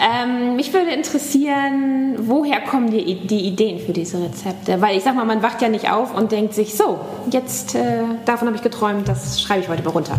[0.00, 4.80] Ähm, mich würde interessieren, woher kommen die, die Ideen für diese Rezepte?
[4.80, 8.02] Weil ich sag mal, man wacht ja nicht auf und denkt sich, so, jetzt äh,
[8.24, 10.18] davon habe ich geträumt, das schreibe ich heute mal runter.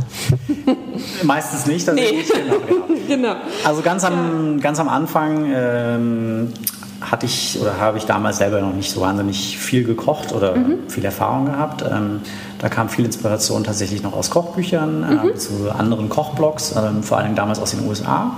[1.24, 1.86] Meistens nicht.
[1.86, 2.30] tatsächlich.
[2.30, 3.00] Genau, genau.
[3.08, 3.36] genau.
[3.64, 6.54] Also ganz am, ganz am Anfang ähm,
[7.02, 10.56] hatte ich oder habe ich damals selber noch nicht so wahnsinnig viel gekocht oder
[10.88, 11.84] viel Erfahrung gehabt.
[11.84, 12.22] Ähm,
[12.60, 17.34] da kam viel Inspiration tatsächlich noch aus Kochbüchern, ähm, zu anderen Kochblogs, ähm, vor allem
[17.36, 18.38] damals aus den USA.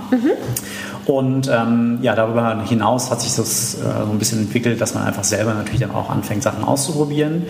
[1.04, 5.04] Und ähm, ja, darüber hinaus hat sich das äh, so ein bisschen entwickelt, dass man
[5.04, 7.42] einfach selber natürlich dann auch anfängt, Sachen auszuprobieren.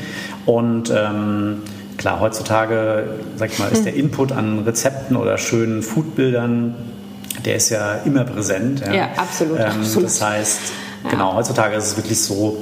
[0.46, 1.62] Und ähm,
[1.96, 3.05] klar, heutzutage,
[3.37, 6.74] sag ich mal, ist der Input an Rezepten oder schönen Foodbildern,
[7.44, 8.83] der ist ja immer präsent.
[8.92, 10.07] Ja, absolut, Ähm, absolut.
[10.07, 10.59] Das heißt,
[11.10, 12.56] genau, heutzutage ist es wirklich so,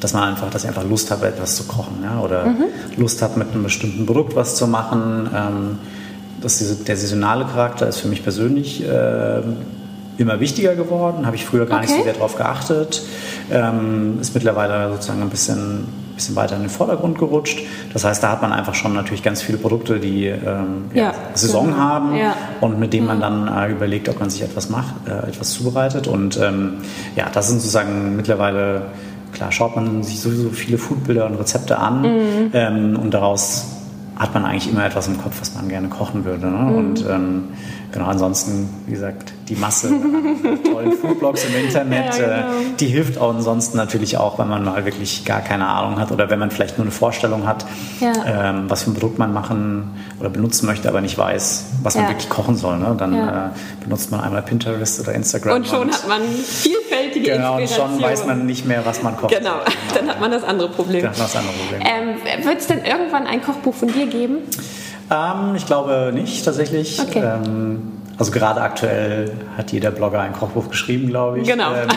[0.00, 2.64] dass man einfach, dass ich einfach Lust habe, etwas zu kochen, ja, oder Mhm.
[2.96, 5.30] Lust hat, mit einem bestimmten Produkt was zu machen.
[5.34, 5.78] Ähm,
[6.40, 9.58] das, der saisonale Charakter ist für mich persönlich ähm,
[10.18, 11.24] immer wichtiger geworden.
[11.24, 11.98] Habe ich früher gar nicht Okay.
[12.00, 13.02] so sehr darauf geachtet.
[13.50, 15.84] Ähm, ist mittlerweile sozusagen ein bisschen,
[16.22, 17.60] bisschen weiter in den Vordergrund gerutscht.
[17.92, 21.14] Das heißt, da hat man einfach schon natürlich ganz viele Produkte, die ähm, ja, Ja,
[21.34, 21.78] Saison genau.
[21.78, 22.34] haben Ja.
[22.60, 26.06] und mit denen man dann äh, überlegt, ob man sich etwas macht, äh, etwas zubereitet.
[26.06, 26.74] Und ähm,
[27.16, 28.82] ja, das sind sozusagen mittlerweile,
[29.32, 32.50] klar, schaut man sich sowieso viele Foodbilder und Rezepte an Mhm.
[32.52, 33.66] ähm, und daraus
[34.16, 36.46] hat man eigentlich immer etwas im Kopf, was man gerne kochen würde.
[36.46, 36.56] Ne?
[36.70, 36.74] Mhm.
[36.76, 37.44] Und ähm,
[37.90, 42.34] genau, ansonsten, wie gesagt, die Masse an tollen Foodblogs im Internet, Ja, genau.
[42.36, 46.10] äh, die hilft auch ansonsten natürlich auch, wenn man mal wirklich gar keine Ahnung hat
[46.10, 47.66] oder wenn man vielleicht nur eine Vorstellung hat,
[48.00, 48.12] Ja.
[48.50, 52.04] ähm, was für ein Produkt man machen oder benutzen möchte, aber nicht weiß, was man
[52.04, 52.10] Ja.
[52.10, 52.78] wirklich kochen soll.
[52.78, 52.94] Ne?
[52.96, 53.50] Dann äh,
[53.82, 55.56] benutzt man einmal Pinterest oder Instagram.
[55.56, 58.00] Und schon hat man vielfältige Genau, und Inspiration.
[58.00, 59.36] schon weiß man nicht mehr, was man kocht.
[59.36, 59.56] Genau,
[59.94, 61.02] dann hat man das andere Problem.
[61.02, 61.80] Das ist das andere Problem.
[61.84, 64.36] Ähm, Wird es denn irgendwann ein Kochbuch von dir geben?
[65.10, 66.98] Ähm, ich glaube nicht, tatsächlich.
[67.00, 67.22] Okay.
[67.22, 67.82] Ähm,
[68.22, 71.48] also gerade aktuell hat jeder Blogger ein Kochbuch geschrieben, glaube ich.
[71.48, 71.72] Genau.
[71.74, 71.88] Ähm,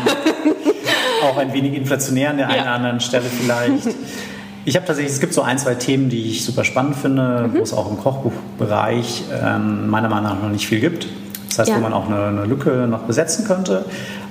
[1.24, 2.62] auch ein wenig inflationär an der einen Ja.
[2.64, 3.96] oder anderen Stelle vielleicht.
[4.66, 7.60] Ich habe tatsächlich, es gibt so ein, zwei Themen, die ich super spannend finde, Mhm.
[7.60, 11.06] wo es auch im Kochbuchbereich ähm, meiner Meinung nach noch nicht viel gibt.
[11.50, 11.76] Das heißt, Ja.
[11.78, 13.86] wo man auch eine, eine Lücke noch besetzen könnte.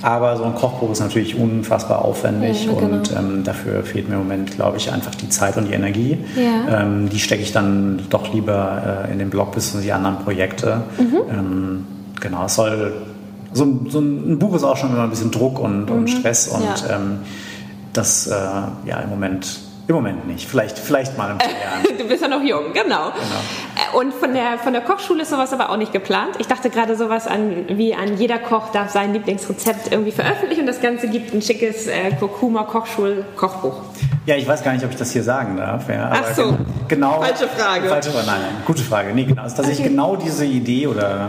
[0.04, 2.96] Aber so ein Kochbuch ist natürlich unfassbar aufwendig Ja, genau.
[2.96, 6.18] und ähm, dafür fehlt mir im Moment, glaube ich, einfach die Zeit und die Energie.
[6.36, 6.82] Ja.
[6.82, 10.82] Ähm, die stecke ich dann doch lieber äh, in den Blog bis die anderen Projekte.
[10.98, 11.16] Mhm.
[11.30, 11.86] Ähm,
[12.20, 12.92] genau, es soll.
[13.54, 16.48] So, ein- so ein Buch ist auch schon immer ein bisschen Druck und, und Stress
[16.48, 16.66] und Mhm.
[16.66, 16.96] Ja.
[16.96, 17.18] ähm,
[17.94, 20.48] das äh, ja im Moment im Moment nicht.
[20.48, 21.98] Vielleicht, vielleicht mal in ein paar Jahren.
[21.98, 23.08] Du bist ja noch jung, genau.
[23.08, 26.36] Äh, Und von der, von der Kochschule ist sowas aber auch nicht geplant.
[26.38, 30.66] Ich dachte gerade sowas an, wie an jeder Koch darf sein Lieblingsrezept irgendwie veröffentlichen und
[30.66, 33.76] das Ganze gibt ein schickes äh, Kurkuma Kochschul-Kochbuch.
[34.26, 35.88] Ja, ich weiß gar nicht, ob ich das hier sagen darf.
[35.88, 36.44] Ja, Ach so.
[36.52, 37.20] gen- Genau.
[37.22, 37.88] Falsche Frage.
[37.88, 38.26] Falsche Frage.
[38.26, 39.12] Nein, nein, gute Frage.
[39.14, 39.44] Nee, genau.
[39.44, 39.90] Ist tatsächlich Okay.
[39.90, 41.28] genau diese Idee oder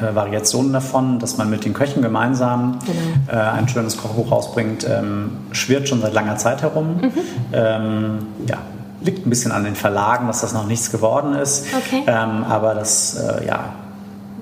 [0.00, 3.38] äh, Variationen davon, dass man mit den Köchen gemeinsam Genau.
[3.40, 6.96] äh, ein schönes Kochbuch rausbringt, ähm, schwirrt schon seit langer Zeit herum.
[7.00, 7.12] Mhm.
[7.52, 8.58] Ähm, ja,
[9.00, 11.66] liegt ein bisschen an den Verlagen, dass das noch nichts geworden ist.
[11.76, 12.02] Okay.
[12.06, 13.70] Ähm, aber das, äh, ja,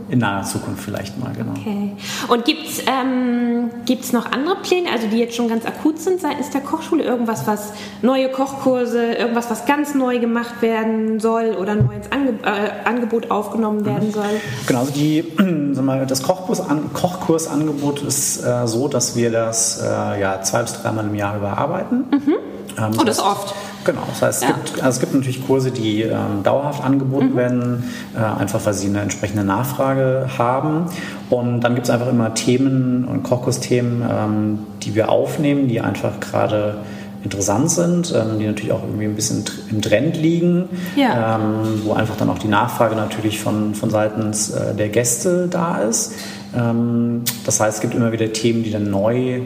[0.09, 1.53] in naher Zukunft vielleicht mal, genau.
[1.53, 1.93] Okay.
[2.29, 6.21] Und gibt es ähm, gibt's noch andere Pläne, also die jetzt schon ganz akut sind
[6.21, 7.03] seitens der Kochschule?
[7.05, 12.35] Irgendwas, was neue Kochkurse, irgendwas, was ganz neu gemacht werden soll oder neu ins Ange
[12.43, 14.25] äh, Angebot aufgenommen werden soll?
[14.67, 15.25] Genau, also die,
[15.73, 20.63] sag mal, das Kochkurs an, Kochkursangebot ist äh, so, dass wir das äh, ja, zwei
[20.63, 22.05] bis dreimal im Jahr überarbeiten.
[22.13, 23.55] Ähm, Oh, das heißt- oft.
[23.85, 24.55] Genau, das heißt, es, Ja.
[24.57, 27.37] gibt, also es gibt natürlich Kurse, die ähm, dauerhaft angeboten Mhm.
[27.37, 27.85] werden,
[28.17, 30.87] äh, einfach weil sie eine entsprechende Nachfrage haben.
[31.31, 36.21] Und dann gibt es einfach immer Themen und Kochkursthemen, ähm, die wir aufnehmen, die einfach
[36.21, 36.77] gerade
[37.23, 41.37] interessant sind, ähm, die natürlich auch irgendwie ein bisschen im Trend liegen, Ja.
[41.37, 45.79] ähm, wo einfach dann auch die Nachfrage natürlich von, von seitens äh, der Gäste da
[45.79, 46.13] ist.
[46.55, 49.41] Ähm, das heißt, es gibt immer wieder Themen, die dann neu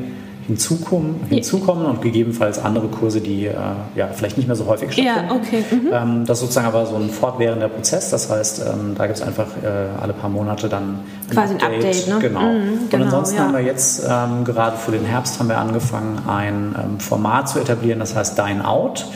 [0.48, 3.52] hinzukommen, hinzukommen und gegebenenfalls andere Kurse, die äh,
[3.94, 5.28] ja, vielleicht nicht mehr so häufig stattfinden.
[5.28, 5.62] Ja, okay.
[5.70, 5.88] Mhm.
[5.92, 8.08] Ähm, das ist sozusagen aber so ein fortwährender Prozess.
[8.08, 9.68] Das heißt, ähm, da gibt es einfach äh,
[10.00, 12.18] alle paar Monate dann Quasi ein Update, ne?
[12.20, 12.40] Genau.
[12.40, 13.42] Mhm, und genau, ansonsten ja.
[13.42, 17.58] haben wir jetzt ähm, gerade für den Herbst haben wir angefangen, ein ähm, Format zu
[17.58, 19.06] etablieren, das heißt Dine Out.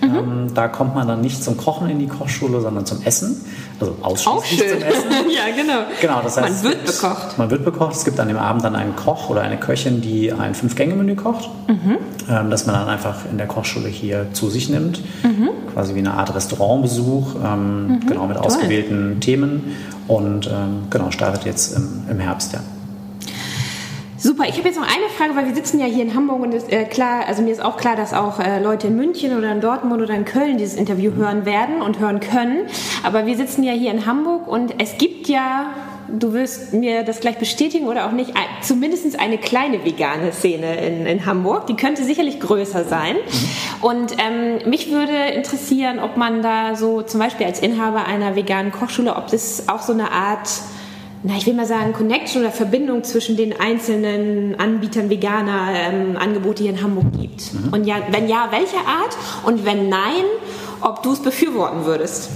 [0.00, 0.14] Mhm.
[0.16, 3.44] Ähm, da kommt man dann nicht zum Kochen in die Kochschule, sondern zum Essen.
[3.80, 5.10] Also ausschließlich zum Essen.
[5.30, 5.80] ja, genau.
[6.00, 7.38] Genau, das heißt, man wird bekocht.
[7.38, 7.96] Man wird bekocht.
[7.96, 11.50] Es gibt an dem Abend dann einen Koch oder eine Köchin, die ein Fünf-Gänge-Menü kocht,
[11.68, 11.98] mhm.
[12.28, 15.02] ähm, das man dann einfach in der Kochschule hier zu sich nimmt.
[15.22, 15.50] Mhm.
[15.72, 18.06] Quasi wie eine Art Restaurantbesuch, ähm, mhm.
[18.06, 18.46] genau mit Toll.
[18.46, 19.76] ausgewählten Themen.
[20.08, 22.60] Und ähm, genau, startet jetzt im, im Herbst, ja.
[24.18, 26.54] Super, ich habe jetzt noch eine Frage, weil wir sitzen ja hier in Hamburg und
[26.54, 29.52] ist, äh, klar, also mir ist auch klar, dass auch äh, Leute in München oder
[29.52, 32.66] in Dortmund oder in Köln dieses Interview hören werden und hören können.
[33.02, 35.74] Aber wir sitzen ja hier in Hamburg und es gibt ja
[36.08, 41.04] du wirst mir das gleich bestätigen oder auch nicht, zumindest eine kleine vegane Szene in,
[41.04, 41.66] in Hamburg.
[41.66, 43.16] Die könnte sicherlich größer sein.
[43.82, 48.72] Und ähm, mich würde interessieren, ob man da so zum Beispiel als Inhaber einer veganen
[48.72, 50.48] Kochschule, ob das auch so eine Art
[51.22, 56.62] na, ich will mal sagen, Connection oder Verbindung zwischen den einzelnen Anbietern veganer ähm, Angebote
[56.62, 57.52] hier in Hamburg gibt.
[57.52, 57.72] Mhm.
[57.72, 59.16] Und ja, wenn ja, welche Art?
[59.44, 60.24] Und wenn nein,
[60.80, 62.30] ob du es befürworten würdest?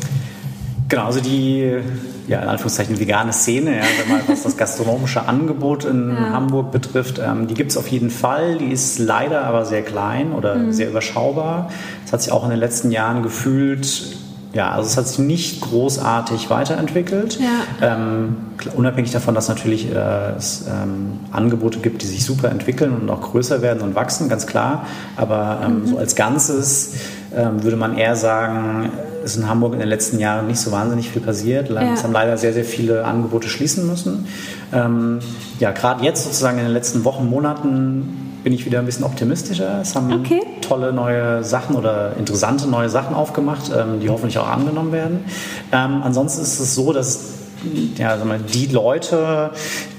[0.88, 1.78] Genau, also die
[2.26, 6.30] ja, in Anführungszeichen vegane Szene, ja, wenn man was das gastronomische Angebot in ja.
[6.30, 8.58] Hamburg betrifft, ähm, die gibt es auf jeden Fall.
[8.58, 10.72] Die ist leider aber sehr klein oder mhm.
[10.72, 11.70] sehr überschaubar.
[12.04, 14.16] Das hat sich auch in den letzten Jahren gefühlt
[14.52, 17.38] ja, also es hat sich nicht großartig weiterentwickelt.
[17.38, 17.94] Ja.
[17.94, 18.36] Ähm,
[18.74, 23.20] unabhängig davon, dass natürlich äh, es ähm, Angebote gibt, die sich super entwickeln und auch
[23.20, 24.86] größer werden und wachsen, ganz klar.
[25.16, 25.86] Aber ähm, mhm.
[25.86, 26.94] so als Ganzes
[27.34, 28.90] ähm, würde man eher sagen,
[29.24, 31.70] ist in Hamburg in den letzten Jahren nicht so wahnsinnig viel passiert.
[31.70, 31.94] Ja.
[31.94, 34.26] Es haben leider sehr, sehr viele Angebote schließen müssen.
[34.72, 35.20] Ähm,
[35.60, 39.80] ja, gerade jetzt sozusagen in den letzten Wochen, Monaten bin ich wieder ein bisschen optimistischer.
[39.80, 40.42] Es haben okay.
[40.60, 45.24] tolle neue Sachen oder interessante neue Sachen aufgemacht, ähm, die hoffentlich auch angenommen werden.
[45.72, 47.40] Ähm, ansonsten ist es so, dass
[47.96, 49.50] ja, die Leute,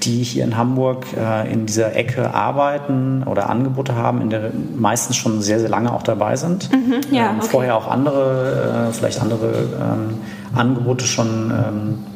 [0.03, 5.17] die hier in Hamburg äh, in dieser Ecke arbeiten oder Angebote haben, in der meistens
[5.17, 6.69] schon sehr, sehr lange auch dabei sind.
[6.71, 7.47] Mhm, ja, ähm, okay.
[7.49, 9.47] Vorher auch andere, äh, vielleicht andere
[9.79, 10.17] ähm,
[10.55, 12.10] Angebote schon ähm, äh,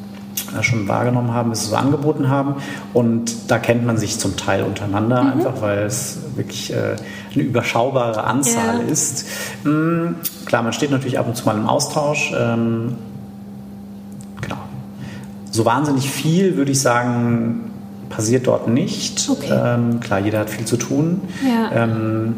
[0.62, 2.56] schon wahrgenommen haben, sie so angeboten haben.
[2.94, 5.32] Und da kennt man sich zum Teil untereinander, mhm.
[5.32, 6.96] einfach weil es wirklich äh,
[7.34, 8.92] eine überschaubare Anzahl ja.
[8.92, 9.28] ist.
[9.64, 10.16] Mhm,
[10.46, 12.34] klar, man steht natürlich ab und zu mal im Austausch.
[12.38, 12.96] Ähm,
[14.42, 14.58] genau.
[15.52, 17.72] So wahnsinnig viel, würde ich sagen,
[18.10, 19.30] passiert dort nicht.
[19.30, 19.52] Okay.
[19.52, 21.22] Ähm, klar, jeder hat viel zu tun.
[21.44, 21.84] Ja.
[21.84, 22.36] Ähm,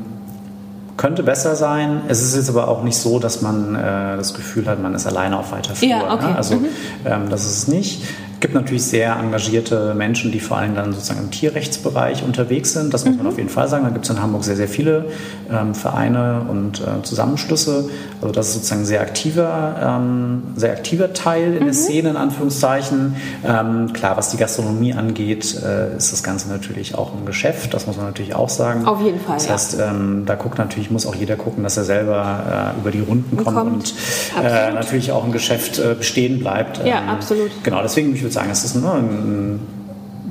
[0.97, 2.01] könnte besser sein.
[2.07, 5.05] Es ist jetzt aber auch nicht so, dass man äh, das Gefühl hat, man ist
[5.05, 5.89] alleine auf weiter Flur.
[5.89, 6.27] Ja, okay.
[6.27, 6.35] ne?
[6.35, 6.65] Also mhm.
[7.05, 8.03] ähm, das ist es nicht.
[8.37, 12.93] Es gibt natürlich sehr engagierte Menschen, die vor allem dann sozusagen im Tierrechtsbereich unterwegs sind.
[12.93, 13.23] Das muss mhm.
[13.23, 13.83] man auf jeden Fall sagen.
[13.83, 15.05] Da gibt es in Hamburg sehr, sehr viele
[15.51, 17.89] ähm, Vereine und äh, Zusammenschlüsse.
[18.21, 21.65] Also das ist sozusagen ein sehr aktiver, ähm, sehr aktiver Teil in mhm.
[21.65, 23.15] der Szene, in Anführungszeichen.
[23.43, 27.73] Ähm, klar, was die Gastronomie angeht, äh, ist das Ganze natürlich auch ein Geschäft.
[27.73, 28.85] Das muss man natürlich auch sagen.
[28.85, 29.37] Auf jeden Fall.
[29.37, 32.91] Das heißt, ähm, da guckt natürlich, muss auch jeder gucken, dass er selber äh, über
[32.91, 33.95] die Runden kommt, kommt.
[34.37, 36.85] und äh, natürlich auch ein Geschäft äh, bestehen bleibt.
[36.85, 37.49] Ja, ähm, absolut.
[37.63, 39.59] Genau, deswegen ich würde sagen, es ist ein, ein,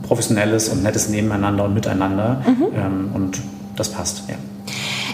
[0.02, 2.66] professionelles und nettes Nebeneinander und Miteinander mhm.
[2.76, 3.40] ähm, und
[3.76, 4.36] das passt, ja.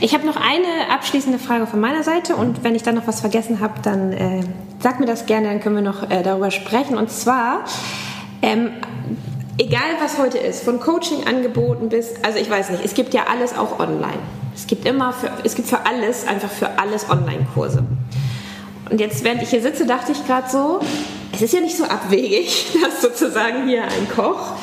[0.00, 3.20] Ich habe noch eine abschließende Frage von meiner Seite und wenn ich dann noch was
[3.20, 4.40] vergessen habe, dann äh,
[4.80, 6.96] sag mir das gerne, dann können wir noch äh, darüber sprechen.
[6.96, 7.64] Und zwar,
[8.42, 8.70] ähm,
[9.58, 13.56] egal was heute ist, von Coaching-Angeboten bis, also ich weiß nicht, es gibt ja alles
[13.56, 14.18] auch online.
[14.54, 17.84] Es gibt immer, für, es gibt für alles, einfach für alles Online-Kurse.
[18.90, 20.80] Und jetzt, während ich hier sitze, dachte ich gerade so,
[21.42, 24.56] es ist ja nicht so abwegig, dass sozusagen hier ein Koch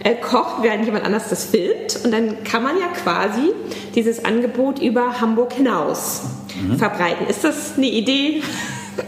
[0.00, 2.00] äh, kocht, während jemand anders das filmt.
[2.04, 3.52] Und dann kann man ja quasi
[3.94, 6.22] dieses Angebot über Hamburg hinaus
[6.60, 6.78] mhm.
[6.78, 7.26] verbreiten.
[7.26, 8.42] Ist das eine Idee,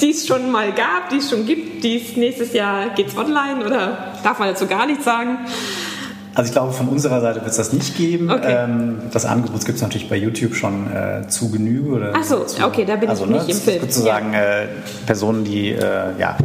[0.00, 3.16] die es schon mal gab, die es schon gibt, die es nächstes Jahr geht es
[3.16, 5.38] online oder darf man dazu gar nichts sagen?
[6.34, 8.30] Also ich glaube, von unserer Seite wird es das nicht geben.
[8.30, 8.56] Okay.
[8.64, 11.90] Ähm, das Angebot gibt es natürlich bei YouTube schon äh, zu Genüge.
[11.90, 13.80] Oder Ach so, zu, okay, da bin also, ich nicht ne, im Film.
[13.80, 14.60] Sozusagen ja.
[14.62, 14.68] äh,
[15.06, 16.36] Personen, die äh, ja,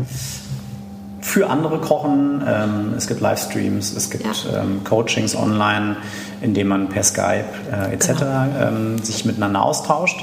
[1.25, 2.43] für andere kochen.
[2.47, 4.61] Ähm, es gibt Livestreams, es gibt ja.
[4.61, 5.97] ähm, Coachings online,
[6.41, 8.07] in denen man per Skype äh, etc.
[8.19, 8.45] Genau.
[8.61, 10.19] Ähm, sich miteinander austauscht.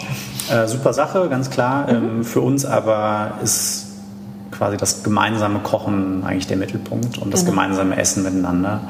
[0.48, 1.92] Äh, super Sache, ganz klar.
[1.92, 1.96] Mhm.
[1.96, 3.88] Ähm, für uns aber ist
[4.62, 7.50] quasi das gemeinsame Kochen eigentlich der Mittelpunkt und das genau.
[7.50, 8.82] gemeinsame Essen miteinander.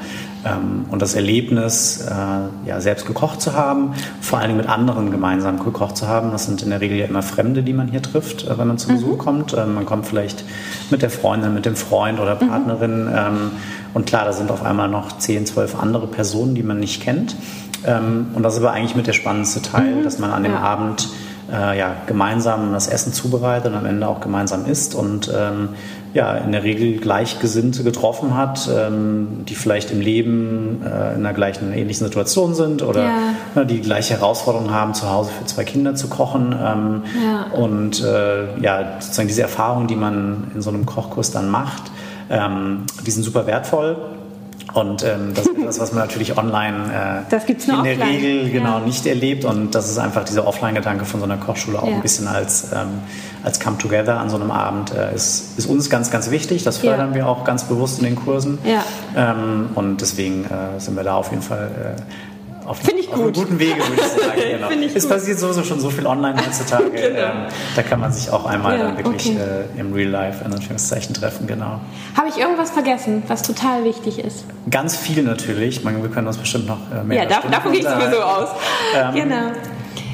[0.45, 5.09] Ähm, und das Erlebnis, äh, ja, selbst gekocht zu haben, vor allen Dingen mit anderen
[5.09, 6.29] gemeinsam gekocht zu haben.
[6.29, 8.77] Das sind in der Regel ja immer Fremde, die man hier trifft, äh, wenn man
[8.77, 8.95] zu mhm.
[8.97, 9.55] Besuch kommt.
[9.57, 10.45] Ähm, man kommt vielleicht
[10.91, 12.49] mit der Freundin, mit dem Freund oder mhm.
[12.49, 13.05] Partnerin.
[13.05, 13.51] Mhm.
[13.95, 17.35] und klar, da sind auf einmal noch 10, 12 andere Personen, die man nicht kennt.
[17.83, 20.03] und das ist aber eigentlich mit der spannendste Teil, mhm.
[20.03, 20.59] dass man an dem ja.
[20.59, 21.09] Abend
[21.53, 25.69] äh, ja, gemeinsam das Essen zubereitet und am Ende auch gemeinsam isst und ähm,
[26.13, 31.33] ja, in der Regel Gleichgesinnte getroffen hat, ähm, die vielleicht im Leben äh, in einer
[31.33, 33.17] gleichen, ähnlichen Situation sind oder ja.
[33.55, 36.55] ne, die gleiche Herausforderung haben, zu Hause für zwei Kinder zu kochen.
[36.63, 37.45] Ähm, ja.
[37.57, 41.83] Und äh, ja, sozusagen diese Erfahrungen, die man in so einem Kochkurs dann macht,
[42.29, 43.97] ähm, die sind super wertvoll.
[44.73, 47.83] Und ähm, das ist etwas, was man natürlich online äh, in offline.
[47.83, 48.85] der Regel genau ja.
[48.85, 49.45] nicht erlebt.
[49.45, 51.95] Und das ist einfach dieser Offline-Gedanke von so einer Kochschule auch ja.
[51.95, 53.01] ein bisschen als, ähm,
[53.43, 56.63] als Come Together an so einem Abend äh, ist, ist uns ganz, ganz wichtig.
[56.63, 57.15] Das fördern ja.
[57.15, 58.57] wir auch ganz bewusst in den Kursen.
[59.15, 62.32] Ähm, und deswegen äh, sind wir da auf jeden Fall äh,
[62.65, 64.33] auf, Finde ich auf einem guten Wege, würde ich sagen.
[64.53, 64.69] Genau.
[64.69, 66.89] ich es passiert sowieso schon so viel online heutzutage.
[66.91, 67.19] genau.
[67.19, 67.31] ähm,
[67.75, 69.37] da kann man sich auch einmal ja, dann wirklich okay.
[69.75, 71.79] äh, im Real Life in Anführungszeichen treffen, genau.
[72.15, 74.45] Habe ich irgendwas vergessen, was total wichtig ist?
[74.69, 75.83] Ganz viel natürlich.
[75.83, 77.23] Man, wir können uns bestimmt noch äh, mehr.
[77.23, 78.49] Ja, davon, davon gehe ich sowieso aus.
[78.95, 79.51] Ähm, genau.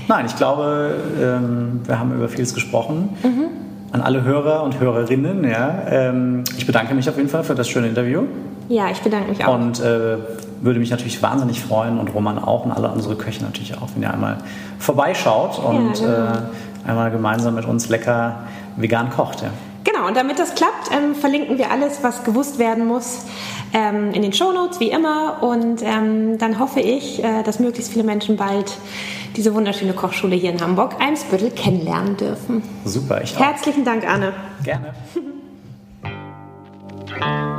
[0.08, 3.18] Nein, ich glaube, ähm, wir haben über vieles gesprochen.
[3.24, 3.46] Mhm.
[3.92, 5.84] An alle Hörer und Hörerinnen, ja.
[5.90, 8.24] Ähm, ich bedanke mich auf jeden Fall für das schöne Interview.
[8.70, 9.56] Ja, ich bedanke mich auch.
[9.56, 10.18] Und äh,
[10.62, 14.04] würde mich natürlich wahnsinnig freuen und Roman auch und alle unsere Köche natürlich auch, wenn
[14.04, 14.38] ihr einmal
[14.78, 16.38] vorbeischaut und ja, genau.
[16.38, 18.44] äh, einmal gemeinsam mit uns lecker
[18.78, 19.42] vegan kocht.
[19.42, 19.50] Ja.
[19.84, 23.26] Genau, und damit das klappt, ähm, verlinken wir alles, was gewusst werden muss,
[23.74, 25.42] ähm, in den Shownotes, wie immer.
[25.42, 28.78] Und ähm, dann hoffe ich, äh, dass möglichst viele Menschen bald
[29.36, 32.62] diese wunderschöne Kochschule hier in Hamburg, Eimsbüttel, kennenlernen dürfen.
[32.86, 33.40] Super, ich auch.
[33.40, 34.34] Herzlichen Dank, Anne.
[34.64, 34.94] Gerne.